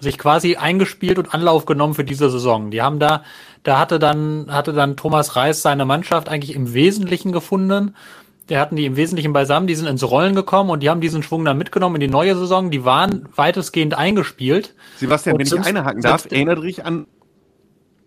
[0.00, 2.70] sich quasi eingespielt und Anlauf genommen für diese Saison.
[2.70, 3.24] Die haben da,
[3.64, 7.94] da hatte dann, hatte dann Thomas Reis seine Mannschaft eigentlich im Wesentlichen gefunden.
[8.48, 11.22] Der hatten die im Wesentlichen beisammen, die sind ins Rollen gekommen und die haben diesen
[11.22, 12.70] Schwung dann mitgenommen in die neue Saison.
[12.70, 14.74] Die waren weitestgehend eingespielt.
[14.96, 17.06] Sebastian, wenn ich einhaken darf, erinnere dich an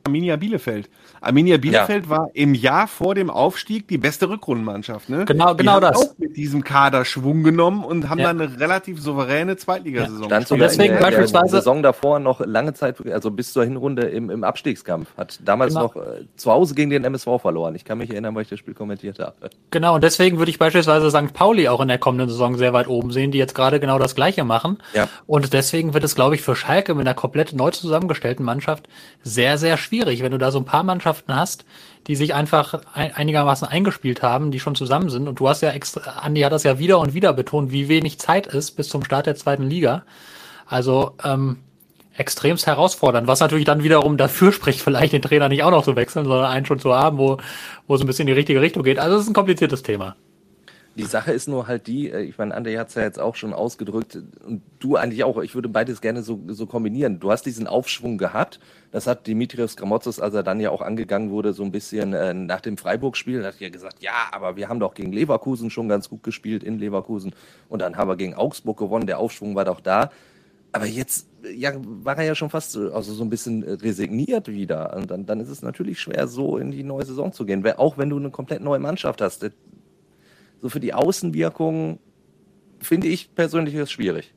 [0.03, 0.89] Arminia Bielefeld.
[1.21, 2.09] Arminia Bielefeld ja.
[2.09, 5.09] war im Jahr vor dem Aufstieg die beste Rückrundenmannschaft.
[5.09, 5.25] Ne?
[5.25, 5.97] Genau, genau die das.
[5.97, 8.27] Auch mit diesem Kader Schwung genommen und haben ja.
[8.27, 10.23] dann eine relativ souveräne Zweitligasaison.
[10.23, 10.25] Ja.
[10.25, 13.63] Stand sogar deswegen in der, beispielsweise der Saison davor noch lange Zeit, also bis zur
[13.63, 15.09] Hinrunde im, im Abstiegskampf.
[15.15, 15.85] Hat damals genau.
[15.85, 17.75] noch äh, zu Hause gegen den MSV verloren.
[17.75, 19.35] Ich kann mich erinnern, weil ich das Spiel kommentiert habe.
[19.69, 21.33] Genau, und deswegen würde ich beispielsweise St.
[21.33, 24.15] Pauli auch in der kommenden Saison sehr weit oben sehen, die jetzt gerade genau das
[24.15, 24.79] Gleiche machen.
[24.93, 25.07] Ja.
[25.27, 28.87] Und deswegen wird es, glaube ich, für Schalke mit einer komplett neu zusammengestellten Mannschaft
[29.23, 31.65] sehr, sehr schwierig, wenn du da so ein paar Mannschaften hast,
[32.07, 35.27] die sich einfach einigermaßen eingespielt haben, die schon zusammen sind.
[35.27, 38.19] Und du hast ja extra, Andi hat das ja wieder und wieder betont, wie wenig
[38.19, 40.03] Zeit ist bis zum Start der zweiten Liga.
[40.65, 41.57] Also ähm,
[42.15, 45.95] extremst herausfordernd, was natürlich dann wiederum dafür spricht, vielleicht den Trainer nicht auch noch zu
[45.95, 47.37] wechseln, sondern einen schon zu haben, wo,
[47.87, 48.99] wo es ein bisschen in die richtige Richtung geht.
[48.99, 50.15] Also es ist ein kompliziertes Thema.
[50.97, 53.35] Die Sache ist nur halt die, äh, ich meine, André hat es ja jetzt auch
[53.35, 57.19] schon ausgedrückt und du eigentlich auch, ich würde beides gerne so, so kombinieren.
[57.19, 58.59] Du hast diesen Aufschwung gehabt,
[58.91, 62.33] das hat Dimitrios Gramotzes, als er dann ja auch angegangen wurde, so ein bisschen äh,
[62.33, 66.09] nach dem Freiburg-Spiel, hat ja gesagt, ja, aber wir haben doch gegen Leverkusen schon ganz
[66.09, 67.33] gut gespielt in Leverkusen
[67.69, 70.11] und dann haben wir gegen Augsburg gewonnen, der Aufschwung war doch da.
[70.73, 74.95] Aber jetzt ja, war er ja schon fast also so ein bisschen resigniert wieder.
[74.95, 77.65] Und dann, dann ist es natürlich schwer, so in die neue Saison zu gehen.
[77.77, 79.43] Auch wenn du eine komplett neue Mannschaft hast
[80.61, 81.99] so für die Außenwirkung
[82.79, 84.33] finde ich persönlich das schwierig.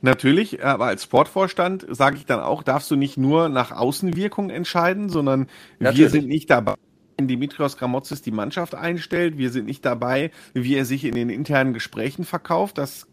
[0.00, 5.08] Natürlich, aber als Sportvorstand sage ich dann auch, darfst du nicht nur nach Außenwirkung entscheiden,
[5.08, 5.46] sondern
[5.78, 5.98] Natürlich.
[5.98, 6.74] wir sind nicht dabei,
[7.16, 9.38] wenn Dimitrios Gramotzes die Mannschaft einstellt.
[9.38, 12.78] Wir sind nicht dabei, wie er sich in den internen Gesprächen verkauft.
[12.78, 13.06] Das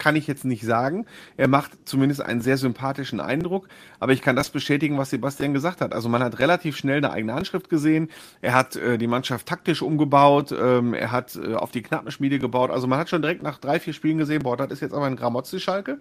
[0.00, 1.06] kann ich jetzt nicht sagen.
[1.36, 3.68] Er macht zumindest einen sehr sympathischen Eindruck,
[4.00, 5.92] aber ich kann das bestätigen, was Sebastian gesagt hat.
[5.92, 8.08] Also man hat relativ schnell eine eigene Anschrift gesehen.
[8.40, 12.70] Er hat äh, die Mannschaft taktisch umgebaut, ähm, er hat äh, auf die Knappenschmiede gebaut.
[12.70, 15.06] Also man hat schon direkt nach drei, vier Spielen gesehen, boah, das ist jetzt aber
[15.06, 15.98] ein Gramozzi-Schalke.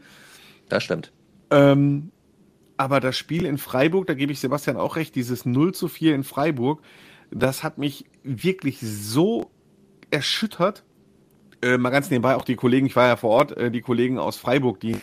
[0.70, 1.12] Das stimmt.
[1.52, 2.12] Ähm,
[2.78, 6.16] aber das Spiel in Freiburg, da gebe ich Sebastian auch recht, dieses 0 zu 4
[6.16, 6.82] in Freiburg,
[7.30, 9.52] das hat mich wirklich so
[10.10, 10.86] erschüttert,
[11.62, 14.18] äh, mal ganz nebenbei auch die Kollegen, ich war ja vor Ort, äh, die Kollegen
[14.18, 14.98] aus Freiburg, die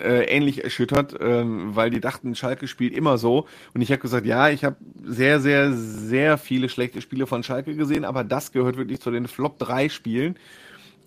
[0.00, 3.46] äh, ähnlich erschüttert, ähm, weil die dachten, Schalke spielt immer so.
[3.74, 7.74] Und ich habe gesagt, ja, ich habe sehr, sehr, sehr viele schlechte Spiele von Schalke
[7.76, 10.36] gesehen, aber das gehört wirklich zu den Flop 3 Spielen.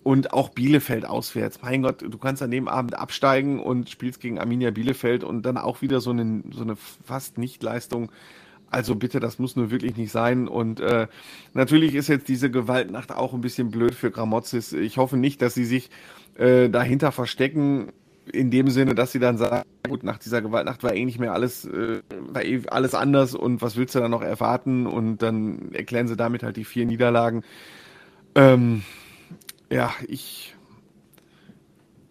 [0.04, 1.60] Und auch Bielefeld auswärts.
[1.60, 5.58] Mein Gott, du kannst an dem Abend absteigen und spielst gegen Arminia Bielefeld und dann
[5.58, 8.10] auch wieder so eine, so eine fast Nichtleistung.
[8.70, 10.46] Also bitte, das muss nur wirklich nicht sein.
[10.48, 11.06] Und äh,
[11.54, 14.72] natürlich ist jetzt diese Gewaltnacht auch ein bisschen blöd für Gramozis.
[14.72, 15.90] Ich hoffe nicht, dass sie sich
[16.36, 17.92] äh, dahinter verstecken,
[18.32, 21.32] in dem Sinne, dass sie dann sagen, gut, nach dieser Gewaltnacht war eh nicht mehr
[21.32, 24.86] alles, äh, war eh alles anders und was willst du dann noch erwarten?
[24.86, 27.42] Und dann erklären sie damit halt die vier Niederlagen.
[28.34, 28.82] Ähm,
[29.70, 30.56] ja, ich,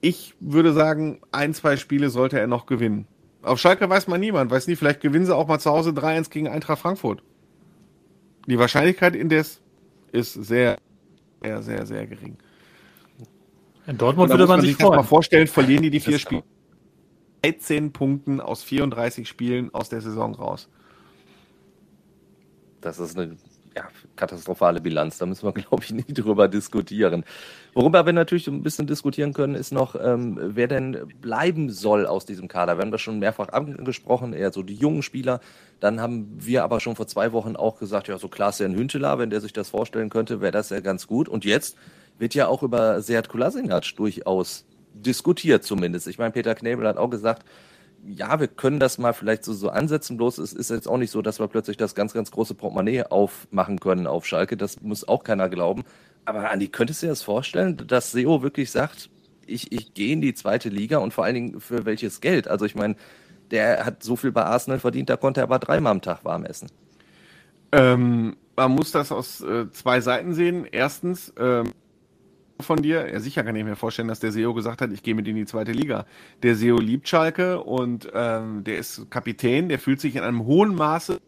[0.02, 3.08] ich würde sagen, ein, zwei Spiele sollte er noch gewinnen.
[3.48, 6.30] Auf Schalke weiß man niemand, weiß nie, vielleicht gewinnen sie auch mal zu Hause 3-1
[6.30, 7.24] gegen Eintracht Frankfurt.
[8.48, 9.62] Die Wahrscheinlichkeit indes
[10.12, 10.78] ist sehr,
[11.42, 12.38] sehr, sehr, sehr gering.
[13.88, 14.98] In Dortmund würde man, man sich freuen.
[14.98, 16.44] mal vorstellen, verlieren die die vier Spiele.
[17.44, 20.70] 13 Punkten aus 34 Spielen aus der Saison raus.
[22.82, 23.38] Das ist eine
[23.78, 25.20] ja, katastrophale Bilanz.
[25.20, 27.24] Da müssen wir, glaube ich, nicht drüber diskutieren.
[27.74, 32.26] Worüber wir natürlich ein bisschen diskutieren können, ist noch, ähm, wer denn bleiben soll aus
[32.26, 32.78] diesem Kader.
[32.78, 35.40] Wir haben das schon mehrfach angesprochen, eher so die jungen Spieler.
[35.80, 39.30] Dann haben wir aber schon vor zwei Wochen auch gesagt, ja, so Klaas-Jan Hünteler, wenn
[39.30, 41.30] der sich das vorstellen könnte, wäre das ja ganz gut.
[41.30, 41.78] Und jetzt
[42.18, 46.08] wird ja auch über Seat Kolasinac durchaus diskutiert zumindest.
[46.08, 47.46] Ich meine, Peter Knebel hat auch gesagt,
[48.06, 51.12] ja, wir können das mal vielleicht so, so ansetzen, bloß es ist jetzt auch nicht
[51.12, 54.58] so, dass wir plötzlich das ganz, ganz große Portemonnaie aufmachen können auf Schalke.
[54.58, 55.84] Das muss auch keiner glauben.
[56.26, 59.10] Aber Andi, könntest du dir das vorstellen, dass SEO wirklich sagt,
[59.46, 62.48] ich, ich gehe in die zweite Liga und vor allen Dingen für welches Geld?
[62.48, 62.96] Also ich meine,
[63.52, 66.46] der hat so viel bei Arsenal verdient, da konnte er aber dreimal am Tag warm
[66.46, 66.70] essen.
[67.72, 70.66] Ähm, man muss das aus äh, zwei Seiten sehen.
[70.70, 71.72] Erstens, ähm,
[72.60, 73.10] von dir.
[73.12, 75.36] Ja, sicher kann ich mir vorstellen, dass der SEO gesagt hat, ich gehe mit in
[75.36, 76.06] die zweite Liga.
[76.44, 80.76] Der SEO liebt Schalke und ähm, der ist Kapitän, der fühlt sich in einem hohen
[80.76, 81.20] Maße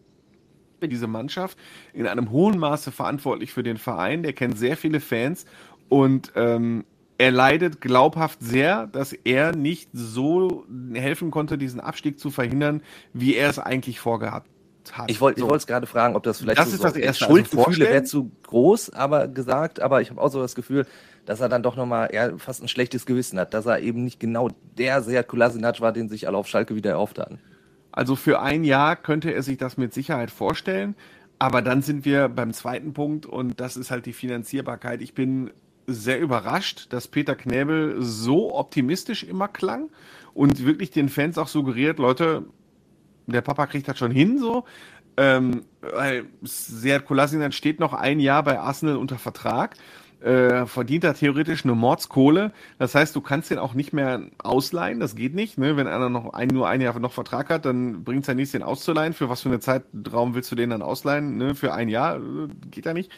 [0.79, 1.57] für diese Mannschaft,
[1.93, 5.45] in einem hohen Maße verantwortlich für den Verein, der kennt sehr viele Fans
[5.89, 6.85] und ähm,
[7.17, 12.81] er leidet glaubhaft sehr, dass er nicht so helfen konnte, diesen Abstieg zu verhindern,
[13.13, 14.47] wie er es eigentlich vorgehabt
[14.93, 15.11] hat.
[15.11, 15.53] Ich wollte so.
[15.53, 17.25] es gerade fragen, ob das vielleicht das so ist das erste.
[17.25, 20.87] Schuldgefühle also wäre zu groß, aber gesagt, aber ich habe auch so das Gefühl,
[21.29, 24.19] dass er dann doch nochmal eher fast ein schlechtes Gewissen hat, dass er eben nicht
[24.19, 24.49] genau
[24.79, 27.37] der Seat Kolasinac war, den sich alle auf Schalke wieder erhofft hatten.
[27.91, 30.95] Also für ein Jahr könnte er sich das mit Sicherheit vorstellen,
[31.37, 35.03] aber dann sind wir beim zweiten Punkt und das ist halt die Finanzierbarkeit.
[35.03, 35.51] Ich bin
[35.85, 39.91] sehr überrascht, dass Peter Knäbel so optimistisch immer klang
[40.33, 42.45] und wirklich den Fans auch suggeriert, Leute,
[43.27, 44.65] der Papa kriegt das schon hin so.
[45.15, 49.75] Ähm, weil Seat Kolasinac steht noch ein Jahr bei Arsenal unter Vertrag
[50.21, 52.51] äh, verdient er theoretisch eine Mordskohle.
[52.77, 54.99] Das heißt, du kannst den auch nicht mehr ausleihen.
[54.99, 55.57] Das geht nicht.
[55.57, 55.77] Ne?
[55.77, 58.51] Wenn einer noch ein, nur ein Jahr noch Vertrag hat, dann bringt es ja nichts,
[58.51, 59.13] den auszuleihen.
[59.13, 61.37] Für was für eine Zeitraum willst du den dann ausleihen?
[61.37, 61.55] Ne?
[61.55, 63.11] Für ein Jahr äh, geht ja nicht.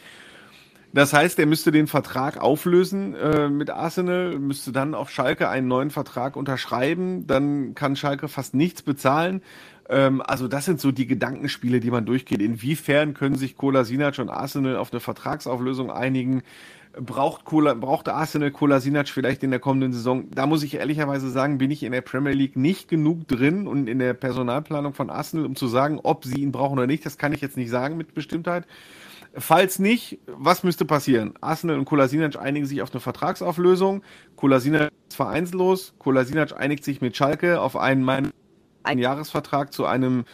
[0.94, 5.66] Das heißt, er müsste den Vertrag auflösen äh, mit Arsenal, müsste dann auf Schalke einen
[5.66, 7.26] neuen Vertrag unterschreiben.
[7.26, 9.42] Dann kann Schalke fast nichts bezahlen.
[9.88, 12.42] Ähm, also das sind so die Gedankenspiele, die man durchgeht.
[12.42, 16.42] Inwiefern können sich Kolasinac und Arsenal auf eine Vertragsauflösung einigen?
[16.98, 20.30] Braucht, Kola, braucht Arsenal Kolasinac vielleicht in der kommenden Saison?
[20.30, 23.88] Da muss ich ehrlicherweise sagen, bin ich in der Premier League nicht genug drin und
[23.88, 27.06] in der Personalplanung von Arsenal, um zu sagen, ob sie ihn brauchen oder nicht.
[27.06, 28.66] Das kann ich jetzt nicht sagen mit Bestimmtheit.
[29.34, 31.32] Falls nicht, was müsste passieren?
[31.40, 34.02] Arsenal und Kolasinac einigen sich auf eine Vertragsauflösung.
[34.36, 35.94] Kolasinac ist vereinslos.
[35.98, 38.32] Kolasinac einigt sich mit Schalke auf einen,
[38.82, 40.24] einen Jahresvertrag zu einem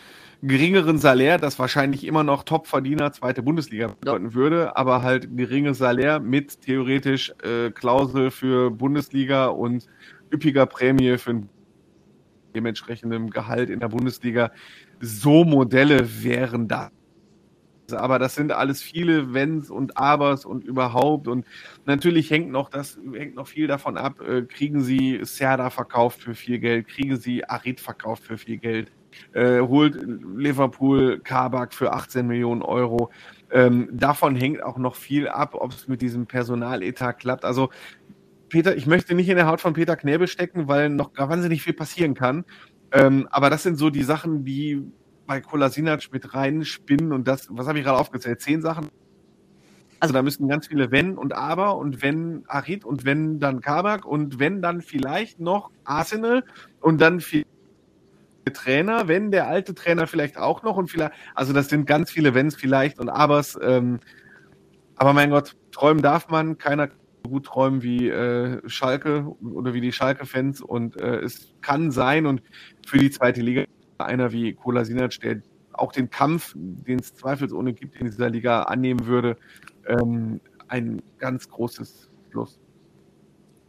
[0.42, 6.20] geringeren Salär, das wahrscheinlich immer noch Topverdiener zweite Bundesliga bedeuten würde, aber halt geringes Salär
[6.20, 9.86] mit theoretisch äh, Klausel für Bundesliga und
[10.32, 11.48] üppiger Prämie für ein
[12.54, 14.52] dementsprechendem Gehalt in der Bundesliga.
[15.00, 16.90] So Modelle wären da.
[17.92, 21.26] Aber das sind alles viele Wenns und Abers und überhaupt.
[21.26, 21.46] Und
[21.86, 24.20] natürlich hängt noch das, hängt noch viel davon ab.
[24.20, 26.86] Äh, kriegen Sie Serda verkauft für viel Geld?
[26.86, 28.92] Kriegen Sie Arid verkauft für viel Geld?
[29.32, 29.98] Äh, holt
[30.36, 33.10] Liverpool Kabak für 18 Millionen Euro?
[33.50, 37.44] Ähm, davon hängt auch noch viel ab, ob es mit diesem Personaletat klappt.
[37.44, 37.70] Also
[38.48, 41.74] Peter, ich möchte nicht in der Haut von Peter Knäbel stecken, weil noch wahnsinnig viel
[41.74, 42.44] passieren kann.
[42.92, 44.82] Ähm, aber das sind so die Sachen, die
[45.26, 48.40] bei Kolasinac mit reinspinnen und das, was habe ich gerade aufgezählt?
[48.40, 48.88] Zehn Sachen.
[50.00, 54.04] Also da müssen ganz viele Wenn und Aber und wenn Arid und wenn dann Kabak
[54.04, 56.44] und wenn dann vielleicht noch Arsenal
[56.80, 57.44] und dann viel
[58.52, 62.34] Trainer, wenn der alte Trainer vielleicht auch noch und vielleicht, also das sind ganz viele
[62.34, 63.58] Wenns vielleicht und Abers.
[63.62, 64.00] Ähm,
[64.96, 66.88] aber mein Gott, träumen darf man, keiner
[67.22, 72.42] gut träumen wie äh, Schalke oder wie die Schalke-Fans und äh, es kann sein und
[72.86, 73.64] für die zweite Liga
[73.98, 75.42] einer wie Kolasinac, der
[75.72, 79.36] auch den Kampf, den es zweifelsohne gibt in dieser Liga, annehmen würde,
[79.86, 82.58] ähm, ein ganz großes Plus.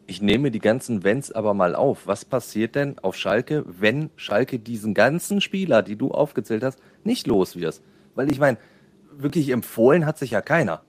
[0.09, 2.07] Ich nehme die ganzen Wenns aber mal auf.
[2.07, 7.27] Was passiert denn auf Schalke, wenn Schalke diesen ganzen Spieler, die du aufgezählt hast, nicht
[7.27, 7.83] los wirst?
[8.15, 8.57] Weil ich meine,
[9.15, 10.81] wirklich empfohlen hat sich ja keiner.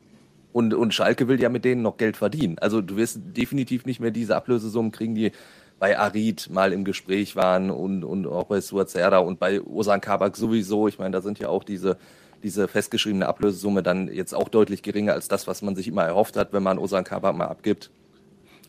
[0.55, 2.59] Und, und Schalke will ja mit denen noch Geld verdienen.
[2.61, 5.33] Also du wirst definitiv nicht mehr diese Ablösesummen kriegen, die
[5.79, 10.35] bei Arid mal im Gespräch waren und, und auch bei Suazerda und bei Osan Kabak
[10.35, 10.89] sowieso.
[10.89, 11.99] Ich meine, da sind ja auch diese,
[12.43, 16.39] diese festgeschriebene Ablösesumme dann jetzt auch deutlich geringer als das, was man sich immer erhofft
[16.39, 17.91] hat, wenn man Osan Kabak mal abgibt.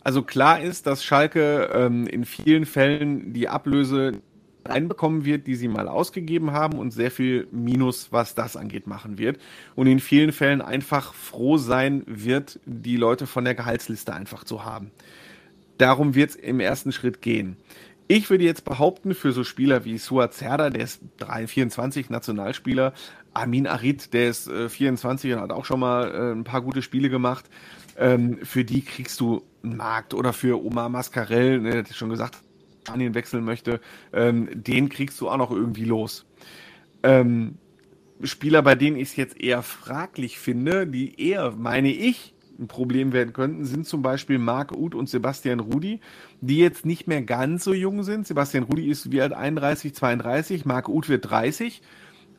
[0.03, 4.21] Also klar ist, dass Schalke ähm, in vielen Fällen die Ablöse
[4.65, 9.17] reinbekommen wird, die sie mal ausgegeben haben und sehr viel Minus, was das angeht, machen
[9.17, 9.39] wird.
[9.75, 14.63] Und in vielen Fällen einfach froh sein wird, die Leute von der Gehaltsliste einfach zu
[14.63, 14.91] haben.
[15.77, 17.57] Darum wird es im ersten Schritt gehen.
[18.07, 22.93] Ich würde jetzt behaupten, für so Spieler wie Suat Zerda, der ist 3, 24 Nationalspieler,
[23.33, 26.81] Amin Arid, der ist äh, 24 und hat auch schon mal äh, ein paar gute
[26.81, 27.45] Spiele gemacht,
[28.01, 30.13] ähm, für die kriegst du einen Markt.
[30.13, 32.39] Oder für Omar Mascarell, ne, der schon gesagt,
[32.83, 33.79] Spanien wechseln möchte,
[34.11, 36.25] ähm, den kriegst du auch noch irgendwie los.
[37.03, 37.57] Ähm,
[38.23, 43.13] Spieler, bei denen ich es jetzt eher fraglich finde, die eher, meine ich, ein Problem
[43.13, 45.99] werden könnten, sind zum Beispiel Marc Uth und Sebastian Rudi,
[46.41, 48.27] die jetzt nicht mehr ganz so jung sind.
[48.27, 51.81] Sebastian Rudi ist wie alt 31, 32, Marc Uth wird 30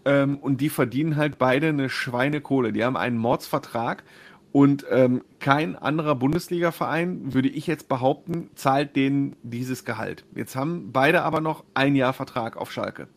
[0.05, 2.73] ähm, und die verdienen halt beide eine Schweinekohle.
[2.73, 4.05] Die haben einen Mordsvertrag
[4.53, 10.24] und ähm, kein anderer Bundesliga-Verein, würde ich jetzt behaupten, zahlt denen dieses Gehalt.
[10.34, 13.09] Jetzt haben beide aber noch ein Jahr Vertrag auf Schalke.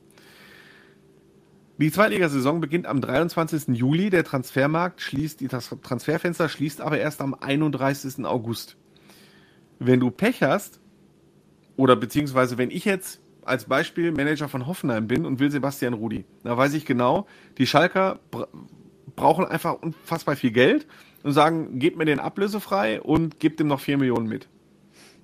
[1.77, 3.75] Die Zweitligasaison beginnt am 23.
[3.75, 4.09] Juli.
[4.09, 8.23] Der Transfermarkt schließt, die Transferfenster schließt aber erst am 31.
[8.23, 8.77] August.
[9.77, 10.79] Wenn du Pech hast,
[11.75, 16.23] oder beziehungsweise wenn ich jetzt als Beispiel Manager von Hoffenheim bin und will Sebastian Rudi,
[16.45, 17.27] da weiß ich genau,
[17.57, 18.19] die Schalker
[19.17, 20.87] brauchen einfach unfassbar viel Geld
[21.25, 24.47] und sagen, gebt mir den ablösefrei und gebt ihm noch 4 Millionen mit.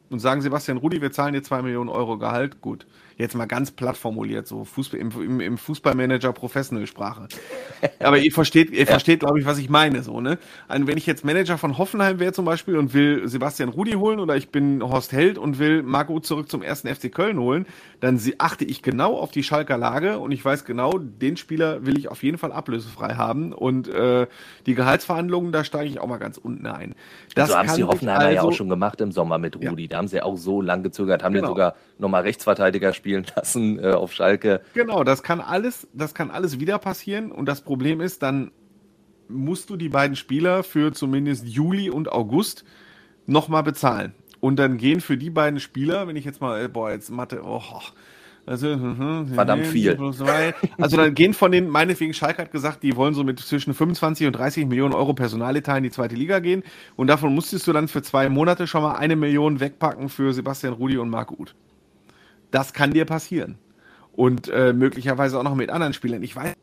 [0.10, 2.88] Und sagen Sebastian Rudi, wir zahlen dir 2 Millionen Euro Gehalt, gut
[3.18, 7.28] jetzt mal ganz platt formuliert, so Fußball, im, im Fußballmanager Professional Sprache.
[8.00, 10.38] Aber ihr versteht, ihr versteht, glaube ich, was ich meine, so, ne?
[10.68, 14.20] Also wenn ich jetzt Manager von Hoffenheim wäre zum Beispiel und will Sebastian Rudi holen
[14.20, 17.66] oder ich bin Horst Held und will Marco zurück zum ersten FC Köln holen,
[18.00, 21.98] dann achte ich genau auf die Schalker Lage und ich weiß genau, den Spieler will
[21.98, 24.28] ich auf jeden Fall ablösefrei haben und äh,
[24.66, 26.96] die Gehaltsverhandlungen, da steige ich auch mal ganz unten ein.
[27.36, 29.84] Das so haben sie Hoffenheimer also, ja auch schon gemacht im Sommer mit Rudi.
[29.84, 29.90] Ja.
[29.90, 31.48] Da haben sie auch so lang gezögert, haben genau.
[31.48, 34.62] den sogar nochmal Rechtsverteidiger spielen lassen äh, auf Schalke.
[34.74, 37.32] Genau, das kann alles, das kann alles wieder passieren.
[37.32, 38.52] Und das Problem ist, dann
[39.30, 42.66] musst du die beiden Spieler für zumindest Juli und August
[43.26, 44.14] nochmal bezahlen.
[44.40, 47.42] Und dann gehen für die beiden Spieler, wenn ich jetzt mal, äh, boah, jetzt Mathe,
[47.46, 47.62] oh,
[48.46, 49.98] also, hm, hm, verdammt viel.
[50.78, 54.26] Also dann gehen von den, meinetwegen Schalke hat gesagt, die wollen so mit zwischen 25
[54.28, 56.64] und 30 Millionen Euro Personaletat in die zweite Liga gehen.
[56.96, 60.74] Und davon musstest du dann für zwei Monate schon mal eine Million wegpacken für Sebastian
[60.74, 61.54] Rudi und Marc Uth.
[62.52, 63.58] Das kann dir passieren.
[64.14, 66.22] Und äh, möglicherweise auch noch mit anderen Spielern.
[66.22, 66.54] Ich weiß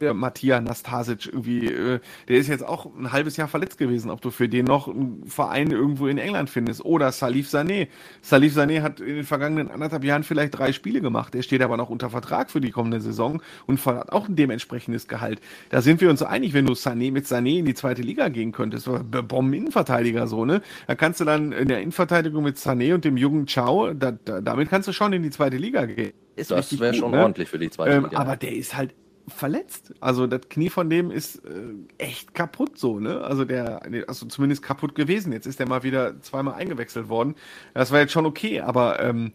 [0.00, 4.20] der Matthias Nastasic irgendwie, äh, der ist jetzt auch ein halbes Jahr verletzt gewesen, ob
[4.20, 6.84] du für den noch einen Verein irgendwo in England findest.
[6.84, 7.88] Oder Salif Sané.
[8.22, 11.34] Salif Sané hat in den vergangenen anderthalb Jahren vielleicht drei Spiele gemacht.
[11.34, 15.08] Der steht aber noch unter Vertrag für die kommende Saison und hat auch ein dementsprechendes
[15.08, 15.40] Gehalt.
[15.70, 18.52] Da sind wir uns einig, wenn du Sané mit Sané in die zweite Liga gehen
[18.52, 18.88] könntest.
[19.10, 20.62] Bomben-Innenverteidiger so, ne?
[20.86, 24.40] Da kannst du dann in der Innenverteidigung mit Sané und dem jungen Chao, da, da,
[24.40, 26.12] damit kannst du schon in die zweite Liga gehen.
[26.36, 27.22] Ist das wäre schon ne?
[27.22, 28.18] ordentlich für die zweite ähm, Liga.
[28.18, 28.94] Aber der ist halt
[29.28, 29.94] verletzt.
[30.00, 33.22] Also das Knie von dem ist äh, echt kaputt so, ne?
[33.22, 35.32] Also der, also zumindest kaputt gewesen.
[35.32, 37.34] Jetzt ist der mal wieder zweimal eingewechselt worden.
[37.74, 39.32] Das war jetzt schon okay, aber ähm,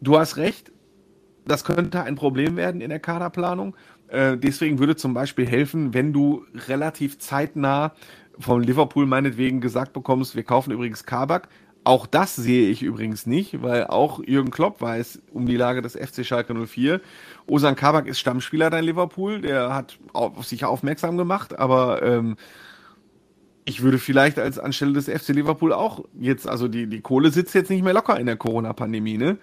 [0.00, 0.72] du hast recht,
[1.44, 3.76] das könnte ein Problem werden in der Kaderplanung.
[4.08, 7.92] Äh, deswegen würde zum Beispiel helfen, wenn du relativ zeitnah
[8.38, 11.48] von Liverpool meinetwegen gesagt bekommst, wir kaufen übrigens Kabak,
[11.86, 15.94] auch das sehe ich übrigens nicht, weil auch Jürgen Klopp weiß um die Lage des
[15.94, 17.00] FC Schalke 04.
[17.46, 22.36] Osan Kabak ist Stammspieler da in Liverpool, der hat auf sich aufmerksam gemacht, aber ähm,
[23.64, 27.54] ich würde vielleicht als anstelle des FC Liverpool auch jetzt, also die, die Kohle sitzt
[27.54, 29.38] jetzt nicht mehr locker in der Corona-Pandemie, ne?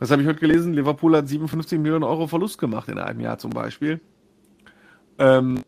[0.00, 0.72] Was habe ich heute gelesen?
[0.72, 4.00] Liverpool hat 57 Millionen Euro Verlust gemacht in einem Jahr zum Beispiel.
[5.18, 5.62] Ähm,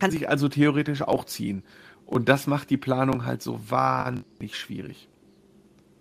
[0.00, 1.62] kann sich also theoretisch auch ziehen.
[2.04, 5.08] Und das macht die Planung halt so wahnsinnig schwierig.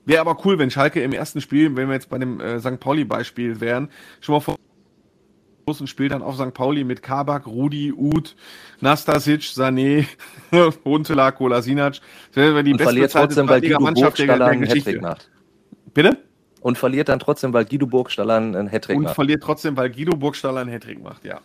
[0.06, 2.80] Wäre aber cool, wenn Schalke im ersten Spiel, wenn wir jetzt bei dem äh, St.
[2.80, 3.90] Pauli-Beispiel wären,
[4.20, 4.56] schon mal vor
[5.72, 6.54] großen Spiel dann auf St.
[6.54, 8.36] Pauli mit Kabak, Rudi, Uth,
[8.82, 10.06] Nastasic, Sané,
[10.86, 12.02] Huntela, Kolasinac.
[12.34, 15.30] Wenn die Und verliert trotzdem, weil Guido Burgstaller einen Hattrick macht.
[15.94, 16.18] Bitte?
[16.60, 19.08] Und verliert dann trotzdem, weil Guido Burgstaller einen Hattrick macht.
[19.08, 21.40] Und verliert trotzdem, weil Guido Burgstaller einen Hattrick macht, ja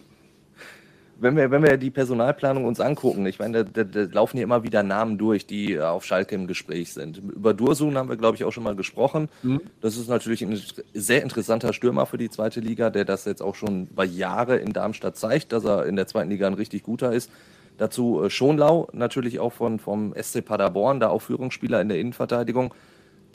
[1.18, 4.44] wenn wir, wenn wir die Personalplanung uns angucken, ich meine, da, da, da laufen hier
[4.44, 7.18] immer wieder Namen durch, die äh, auf Schalke im Gespräch sind.
[7.18, 9.28] Über Dursun haben wir, glaube ich, auch schon mal gesprochen.
[9.42, 9.60] Mhm.
[9.80, 10.60] Das ist natürlich ein
[10.92, 14.72] sehr interessanter Stürmer für die zweite Liga, der das jetzt auch schon bei Jahre in
[14.72, 17.30] Darmstadt zeigt, dass er in der zweiten Liga ein richtig guter ist.
[17.78, 22.74] Dazu äh, Schonlau, natürlich auch von, vom SC Paderborn, da auch Führungsspieler in der Innenverteidigung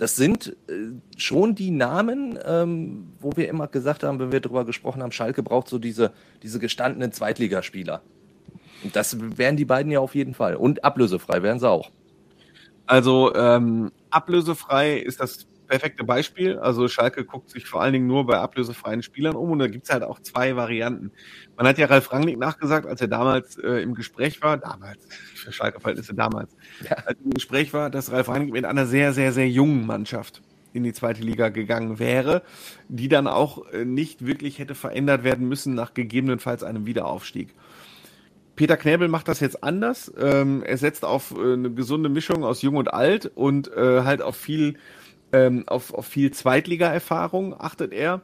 [0.01, 4.65] das sind äh, schon die Namen, ähm, wo wir immer gesagt haben, wenn wir darüber
[4.65, 8.01] gesprochen haben, Schalke braucht so diese, diese gestandenen Zweitligaspieler.
[8.83, 10.55] Und das wären die beiden ja auf jeden Fall.
[10.55, 11.91] Und ablösefrei wären sie auch.
[12.87, 16.59] Also ähm, ablösefrei ist das perfekte Beispiel.
[16.59, 19.86] Also Schalke guckt sich vor allen Dingen nur bei ablösefreien Spielern um und da gibt
[19.86, 21.13] es halt auch zwei Varianten.
[21.55, 25.53] Man hat ja Ralf Rangnick nachgesagt, als er damals äh, im Gespräch war, damals, für
[25.53, 26.97] Schalke-Verhältnisse damals, ja.
[26.97, 30.41] als er im Gespräch war, dass Ralf Rangnick mit einer sehr, sehr, sehr jungen Mannschaft
[30.74, 32.41] in die zweite Liga gegangen wäre,
[32.89, 37.55] die dann auch äh, nicht wirklich hätte verändert werden müssen nach gegebenenfalls einem Wiederaufstieg.
[38.57, 40.11] Peter Knäbel macht das jetzt anders.
[40.19, 44.22] Ähm, er setzt auf äh, eine gesunde Mischung aus Jung und Alt und äh, halt
[44.22, 44.76] auf viel
[45.34, 48.21] ähm, auf, auf viel Zweitliga-Erfahrung achtet er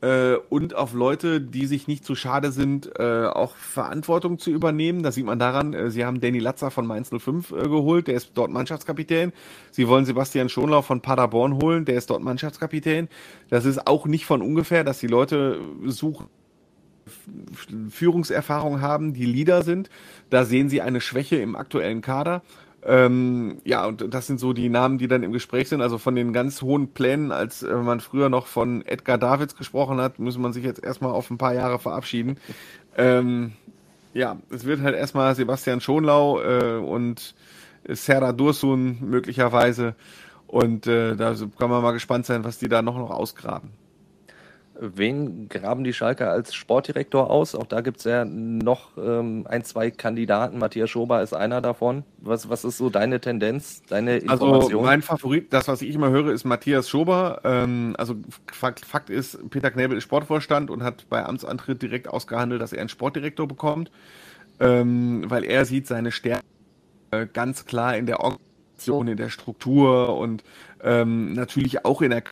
[0.00, 5.02] äh, und auf Leute, die sich nicht zu schade sind, äh, auch Verantwortung zu übernehmen.
[5.02, 8.14] Das sieht man daran, äh, sie haben Danny Latzer von Mainz 05 äh, geholt, der
[8.14, 9.32] ist dort Mannschaftskapitän.
[9.70, 13.08] Sie wollen Sebastian Schonlau von Paderborn holen, der ist dort Mannschaftskapitän.
[13.48, 16.28] Das ist auch nicht von ungefähr, dass die Leute suchen,
[17.90, 19.90] Führungserfahrung haben, die Leader sind.
[20.30, 22.42] Da sehen sie eine Schwäche im aktuellen Kader.
[22.82, 25.82] Ähm, ja, und das sind so die Namen, die dann im Gespräch sind.
[25.82, 30.00] Also von den ganz hohen Plänen, als äh, man früher noch von Edgar Davids gesprochen
[30.00, 32.38] hat, muss man sich jetzt erstmal auf ein paar Jahre verabschieden.
[32.96, 33.52] Ähm,
[34.14, 37.34] ja, es wird halt erstmal Sebastian Schonlau äh, und
[37.86, 39.94] Serra Dursun möglicherweise.
[40.46, 43.70] Und äh, da kann man mal gespannt sein, was die da noch, noch ausgraben.
[44.82, 47.54] Wen graben die Schalker als Sportdirektor aus?
[47.54, 50.58] Auch da gibt es ja noch ähm, ein, zwei Kandidaten.
[50.58, 52.02] Matthias Schober ist einer davon.
[52.16, 54.62] Was, was ist so deine Tendenz, deine also Information?
[54.62, 57.42] Also mein Favorit, das, was ich immer höre, ist Matthias Schober.
[57.44, 58.14] Ähm, also
[58.50, 62.80] Fakt, Fakt ist, Peter Knebel ist Sportvorstand und hat bei Amtsantritt direkt ausgehandelt, dass er
[62.80, 63.90] einen Sportdirektor bekommt,
[64.60, 66.46] ähm, weil er sieht seine Stärke
[67.10, 70.42] äh, ganz klar in der Organisation, in der Struktur und
[70.82, 72.22] ähm, natürlich auch in der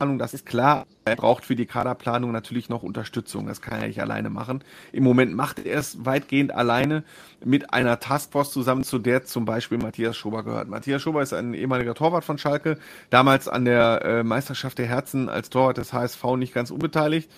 [0.00, 0.86] Kaderplanung, das ist klar.
[1.04, 3.46] Er braucht für die Kaderplanung natürlich noch Unterstützung.
[3.46, 4.64] Das kann er nicht alleine machen.
[4.92, 7.04] Im Moment macht er es weitgehend alleine
[7.44, 10.68] mit einer Taskforce zusammen, zu der zum Beispiel Matthias Schober gehört.
[10.68, 12.78] Matthias Schober ist ein ehemaliger Torwart von Schalke,
[13.10, 17.30] damals an der äh, Meisterschaft der Herzen als Torwart des HSV nicht ganz unbeteiligt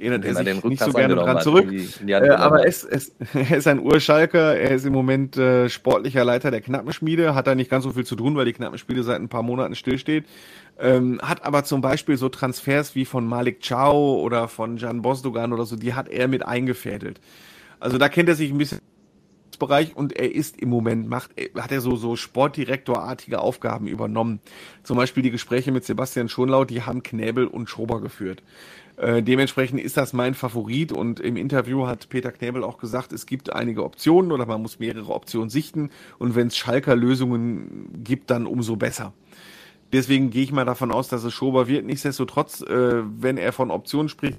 [0.00, 1.68] erinnert er sich nicht so gerne dran zurück.
[2.06, 6.50] äh, aber es, es, er ist ein Urschalker, er ist im Moment äh, sportlicher Leiter
[6.50, 9.28] der Knappenschmiede, hat da nicht ganz so viel zu tun, weil die Knappenschmiede seit ein
[9.28, 10.24] paar Monaten stillsteht.
[10.78, 15.52] Ähm, hat aber zum Beispiel so Transfers wie von Malik Chow oder von Jan Bosdogan
[15.52, 17.20] oder so, die hat er mit eingefädelt.
[17.78, 18.80] Also da kennt er sich ein bisschen
[19.60, 24.40] Nachwuchsbereich und er ist im Moment, macht, hat er so, so Sportdirektorartige Aufgaben übernommen.
[24.82, 28.42] Zum Beispiel die Gespräche mit Sebastian Schonlau, die haben Knäbel und Schober geführt.
[29.00, 33.24] Äh, dementsprechend ist das mein Favorit und im Interview hat Peter Knäbel auch gesagt, es
[33.24, 35.88] gibt einige Optionen oder man muss mehrere Optionen sichten
[36.18, 39.14] und wenn es Schalker Lösungen gibt, dann umso besser.
[39.94, 41.86] Deswegen gehe ich mal davon aus, dass es Schober wird.
[41.86, 44.38] Nichtsdestotrotz, äh, wenn er von Optionen spricht,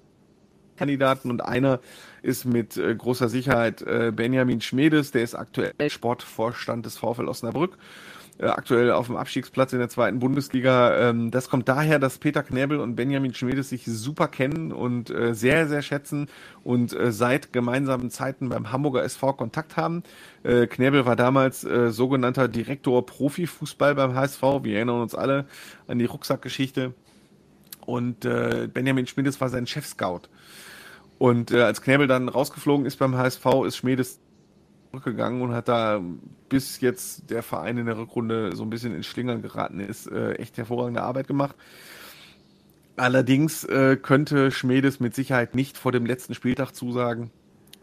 [0.77, 1.79] Kandidaten und einer
[2.21, 7.79] ist mit äh, großer Sicherheit äh, Benjamin Schmedes, der ist aktuell Sportvorstand des VfL Osnabrück
[8.47, 11.09] aktuell auf dem Abstiegsplatz in der zweiten Bundesliga.
[11.09, 15.33] Ähm, das kommt daher, dass Peter Knäbel und Benjamin Schmedes sich super kennen und äh,
[15.33, 16.27] sehr, sehr schätzen
[16.63, 20.03] und äh, seit gemeinsamen Zeiten beim Hamburger SV Kontakt haben.
[20.43, 24.41] Äh, Knäbel war damals äh, sogenannter Direktor Profifußball beim HSV.
[24.63, 25.45] Wir erinnern uns alle
[25.87, 26.93] an die Rucksackgeschichte.
[27.85, 30.21] Und äh, Benjamin Schmedes war sein Chef-Scout.
[31.17, 34.19] Und äh, als Knäbel dann rausgeflogen ist beim HSV, ist Schmedes
[34.91, 36.01] zurückgegangen und hat da,
[36.49, 40.33] bis jetzt der Verein in der Rückrunde so ein bisschen ins Schlingern geraten ist, äh,
[40.33, 41.55] echt hervorragende Arbeit gemacht.
[42.97, 47.31] Allerdings äh, könnte Schmedes mit Sicherheit nicht vor dem letzten Spieltag zusagen.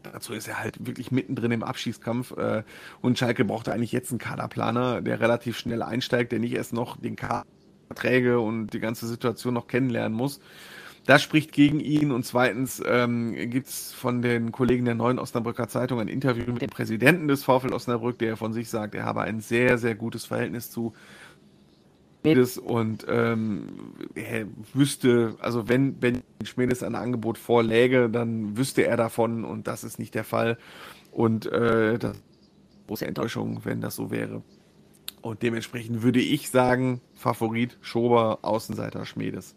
[0.02, 2.62] Dazu ist er halt wirklich mittendrin im Abschießkampf äh,
[3.00, 6.96] und Schalke brauchte eigentlich jetzt einen Kaderplaner, der relativ schnell einsteigt, der nicht erst noch
[6.98, 10.40] den Kaderverträge und die ganze Situation noch kennenlernen muss.
[11.08, 12.12] Das spricht gegen ihn.
[12.12, 16.60] Und zweitens ähm, gibt es von den Kollegen der Neuen Osnabrücker Zeitung ein Interview mit
[16.60, 20.26] dem Präsidenten des VfL Osnabrück, der von sich sagt, er habe ein sehr, sehr gutes
[20.26, 20.92] Verhältnis zu
[22.20, 28.98] Schmedes und ähm, er wüsste, also wenn, wenn Schmedes ein Angebot vorläge, dann wüsste er
[28.98, 30.58] davon und das ist nicht der Fall.
[31.10, 34.42] Und äh, das ist eine große Enttäuschung, wenn das so wäre.
[35.22, 39.54] Und dementsprechend würde ich sagen, Favorit Schober, Außenseiter Schmedes.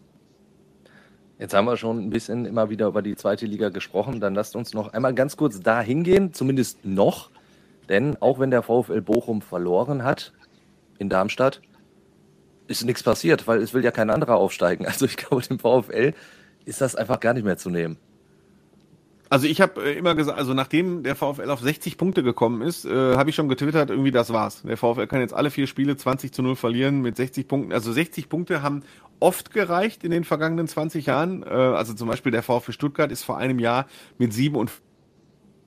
[1.42, 4.20] Jetzt haben wir schon ein bisschen immer wieder über die zweite Liga gesprochen.
[4.20, 7.32] Dann lasst uns noch einmal ganz kurz da hingehen, zumindest noch.
[7.88, 10.32] Denn auch wenn der VfL Bochum verloren hat
[10.98, 11.60] in Darmstadt,
[12.68, 14.86] ist nichts passiert, weil es will ja kein anderer aufsteigen.
[14.86, 16.14] Also ich glaube, dem VfL
[16.64, 17.96] ist das einfach gar nicht mehr zu nehmen.
[19.32, 22.84] Also ich habe äh, immer gesagt, also nachdem der VfL auf 60 Punkte gekommen ist,
[22.84, 24.60] äh, habe ich schon getwittert, irgendwie das war's.
[24.60, 27.72] Der VfL kann jetzt alle vier Spiele 20 zu 0 verlieren mit 60 Punkten.
[27.72, 28.82] Also 60 Punkte haben
[29.20, 31.44] oft gereicht in den vergangenen 20 Jahren.
[31.44, 33.86] Äh, also zum Beispiel der VfL Stuttgart ist vor einem Jahr
[34.18, 34.70] mit 7 und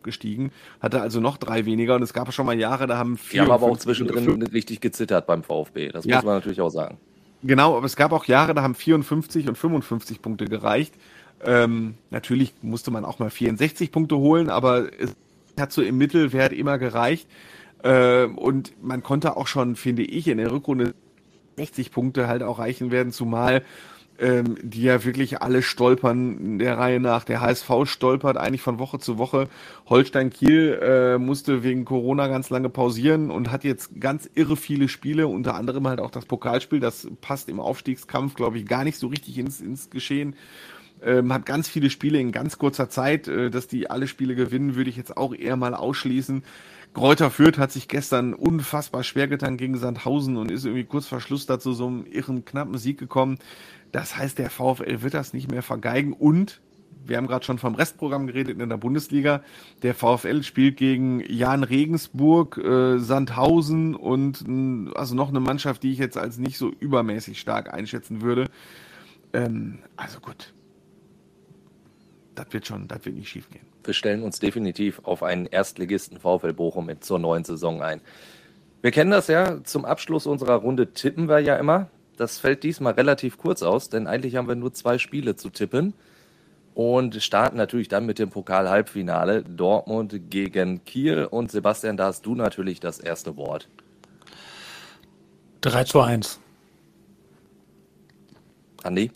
[0.03, 3.41] gestiegen, hatte also noch drei weniger und es gab schon mal Jahre, da haben vier.
[3.41, 6.17] Haben aber auch zwischendrin richtig gezittert beim VfB, das ja.
[6.17, 6.99] muss man natürlich auch sagen.
[7.41, 10.95] Genau, aber es gab auch Jahre, da haben 54 und 55 Punkte gereicht.
[11.43, 15.15] Ähm, natürlich musste man auch mal 64 Punkte holen, aber es
[15.59, 17.27] hat so im Mittelwert immer gereicht.
[17.83, 20.95] Ähm, und man konnte auch schon, finde ich, in der Rückrunde
[21.57, 23.63] 60 Punkte halt auch reichen werden, zumal
[24.17, 27.23] ähm, die ja wirklich alle stolpern der Reihe nach.
[27.23, 29.49] Der HSV stolpert eigentlich von Woche zu Woche.
[29.87, 34.87] Holstein Kiel äh, musste wegen Corona ganz lange pausieren und hat jetzt ganz irre viele
[34.87, 36.79] Spiele, unter anderem halt auch das Pokalspiel.
[36.79, 40.35] Das passt im Aufstiegskampf, glaube ich, gar nicht so richtig ins, ins Geschehen
[41.03, 43.27] ähm, hat ganz viele Spiele in ganz kurzer Zeit.
[43.27, 46.43] Äh, dass die alle Spiele gewinnen, würde ich jetzt auch eher mal ausschließen.
[46.93, 51.19] Kräuter Fürth hat sich gestern unfassbar schwer getan gegen Sandhausen und ist irgendwie kurz vor
[51.19, 53.37] Schluss dazu so einem irren, knappen Sieg gekommen.
[53.91, 56.61] Das heißt, der VfL wird das nicht mehr vergeigen und
[57.05, 59.43] wir haben gerade schon vom Restprogramm geredet in der Bundesliga.
[59.83, 64.45] Der VfL spielt gegen Jan Regensburg, äh, Sandhausen und
[64.95, 68.49] also noch eine Mannschaft, die ich jetzt als nicht so übermäßig stark einschätzen würde.
[69.33, 70.53] Ähm, also gut,
[72.35, 73.65] das wird schon, das wird nicht schief gehen.
[73.83, 78.01] Wir stellen uns definitiv auf einen Erstligisten VfL Bochum mit zur neuen Saison ein.
[78.81, 81.89] Wir kennen das ja, zum Abschluss unserer Runde tippen wir ja immer.
[82.17, 85.93] Das fällt diesmal relativ kurz aus, denn eigentlich haben wir nur zwei Spiele zu tippen
[86.75, 91.25] und starten natürlich dann mit dem Pokal-Halbfinale Dortmund gegen Kiel.
[91.25, 93.69] Und Sebastian, da hast du natürlich das erste Wort.
[95.61, 96.39] 3 zu 1.
[98.83, 99.09] Andi?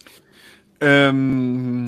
[0.81, 1.87] Ähm,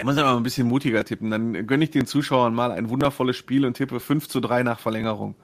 [0.00, 1.30] er muss aber ein bisschen mutiger tippen.
[1.30, 4.78] Dann gönne ich den Zuschauern mal ein wundervolles Spiel und tippe 5 zu 3 nach
[4.80, 5.34] Verlängerung.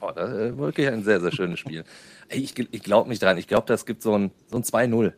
[0.00, 1.84] Oh, das ist äh, wirklich ein sehr, sehr schönes Spiel.
[2.30, 3.36] Ich, ich glaube nicht dran.
[3.36, 5.12] Ich glaube, das gibt so ein, so ein 2-0.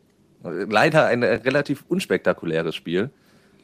[0.69, 3.09] Leider ein relativ unspektakuläres Spiel.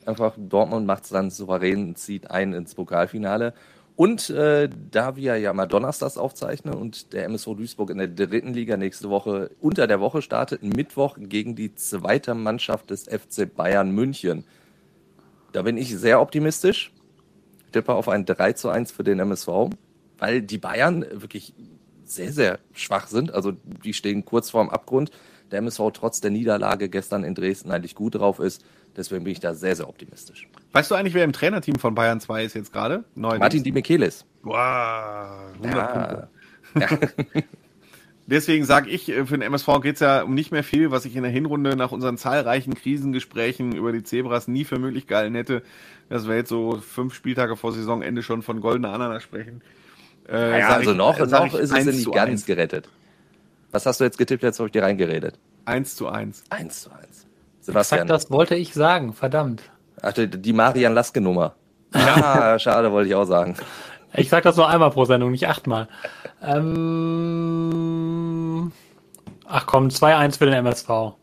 [0.05, 3.53] Einfach Dortmund macht es dann souverän, zieht ein ins Pokalfinale.
[3.97, 8.53] Und äh, da wir ja mal donnerstags aufzeichnen und der MSV Duisburg in der dritten
[8.53, 13.91] Liga nächste Woche unter der Woche startet, Mittwoch gegen die zweite Mannschaft des FC Bayern
[13.91, 14.45] München.
[15.51, 16.91] Da bin ich sehr optimistisch.
[17.65, 19.69] Ich tippe auf ein 3 zu 1 für den MSV,
[20.17, 21.53] weil die Bayern wirklich
[22.03, 23.33] sehr, sehr schwach sind.
[23.33, 25.11] Also die stehen kurz vorm Abgrund.
[25.51, 28.63] der MSV trotz der Niederlage gestern in Dresden eigentlich gut drauf ist.
[28.95, 30.47] Deswegen bin ich da sehr, sehr optimistisch.
[30.73, 33.03] Weißt du eigentlich, wer im Trainerteam von Bayern 2 ist jetzt gerade?
[33.15, 34.25] Martin Di Michelis.
[34.43, 34.55] Wow,
[35.63, 35.85] 100 Ja.
[35.87, 36.29] Punkte.
[37.35, 37.41] Ja.
[38.27, 41.05] Deswegen sage ich, äh, für den MSV geht es ja um nicht mehr viel, was
[41.05, 45.35] ich in der Hinrunde nach unseren zahlreichen Krisengesprächen über die Zebras nie für möglich gehalten
[45.35, 45.63] hätte,
[46.09, 49.61] dass wir jetzt so fünf Spieltage vor Saisonende schon von goldener Ananas sprechen.
[50.29, 52.45] Äh, Ja, also ich- noch, noch ist es 1 ja nicht ganz 1.
[52.45, 52.89] gerettet.
[53.71, 54.43] Was hast du jetzt getippt?
[54.43, 55.39] Jetzt habe ich dir reingeredet.
[55.65, 56.43] 1 zu 1.
[56.49, 56.99] 1 zu 1.
[57.03, 57.27] Exakt
[57.61, 58.07] Sebastian.
[58.07, 59.63] das wollte ich sagen, verdammt.
[60.01, 61.55] Ach, die- die Marian Laske Nummer.
[61.93, 63.55] Ja, schade, wollte ich auch sagen.
[64.13, 65.87] Ich sag das nur einmal pro Sendung, nicht achtmal.
[67.81, 68.71] Ähm,
[69.45, 71.13] ach komm, 2-1 für den MSV.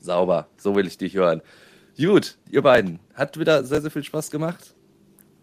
[0.00, 1.40] Sauber, so will ich dich hören.
[1.96, 3.00] Gut, ihr beiden.
[3.14, 4.74] Hat wieder sehr, sehr viel Spaß gemacht.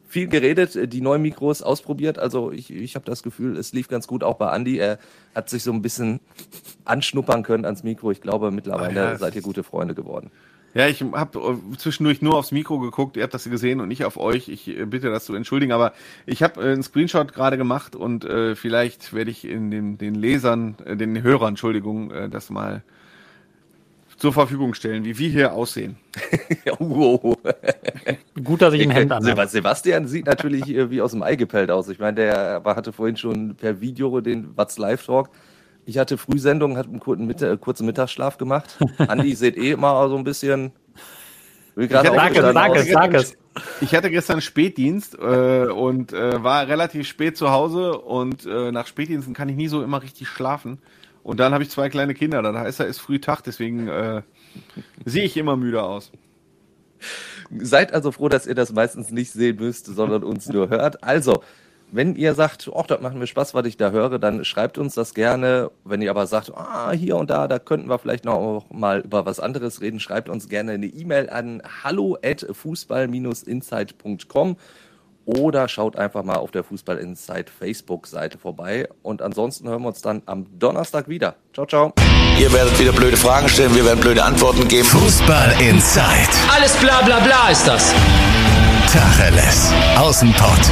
[0.07, 2.19] Viel geredet, äh, die neuen Mikros ausprobiert.
[2.19, 4.77] Also ich, ich habe das Gefühl, es lief ganz gut auch bei Andy.
[4.77, 4.99] Er
[5.33, 6.19] hat sich so ein bisschen
[6.83, 8.11] anschnuppern können ans Mikro.
[8.11, 9.17] Ich glaube, mittlerweile Ah, ja.
[9.17, 10.29] seid ihr gute Freunde geworden.
[10.73, 14.17] Ja, ich habe zwischendurch nur aufs Mikro geguckt, ihr habt das gesehen und nicht auf
[14.17, 14.47] euch.
[14.47, 15.93] Ich äh, bitte das zu entschuldigen, aber
[16.25, 20.15] ich habe äh, einen Screenshot gerade gemacht und äh, vielleicht werde ich in den, den
[20.15, 22.83] Lesern, äh, den Hörern, Entschuldigung, äh, das mal
[24.15, 25.97] zur Verfügung stellen, wie wir hier aussehen.
[26.79, 27.37] wow.
[28.43, 31.35] Gut, dass ich ein Hemd Seb- an Sebastian sieht natürlich äh, wie aus dem Ei
[31.35, 31.89] gepellt aus.
[31.89, 35.29] Ich meine, der hatte vorhin schon per Video den What's Live Talk.
[35.91, 38.77] Ich hatte Frühsendung, hatte einen kurzen, äh, kurzen Mittagsschlaf gemacht.
[38.97, 40.71] Andi seht eh immer so ein bisschen.
[41.75, 43.37] Gerade hatte- aufgestanden sag es, sag es.
[43.81, 48.87] Ich hatte gestern Spätdienst äh, und äh, war relativ spät zu Hause und äh, nach
[48.87, 50.77] Spätdiensten kann ich nie so immer richtig schlafen.
[51.23, 54.21] Und dann habe ich zwei kleine Kinder, da heißt er ist früh Tag, deswegen äh,
[55.03, 56.13] sehe ich immer müde aus.
[57.59, 61.03] Seid also froh, dass ihr das meistens nicht sehen müsst, sondern uns nur hört.
[61.03, 61.43] Also,
[61.91, 64.95] wenn ihr sagt, ach, das macht mir Spaß, was ich da höre, dann schreibt uns
[64.95, 65.71] das gerne.
[65.83, 69.25] Wenn ihr aber sagt, ah, hier und da, da könnten wir vielleicht noch mal über
[69.25, 74.57] was anderes reden, schreibt uns gerne eine E-Mail an hallo at fußball-insight.com
[75.25, 78.87] oder schaut einfach mal auf der Fußball Insight Facebook-Seite vorbei.
[79.01, 81.35] Und ansonsten hören wir uns dann am Donnerstag wieder.
[81.53, 81.93] Ciao, ciao.
[82.39, 84.85] Ihr werdet wieder blöde Fragen stellen, wir werden blöde Antworten geben.
[84.85, 86.31] Fußball Inside.
[86.53, 87.93] Alles bla bla bla ist das.
[88.91, 89.71] Tacheles.
[89.97, 90.71] Außenpott.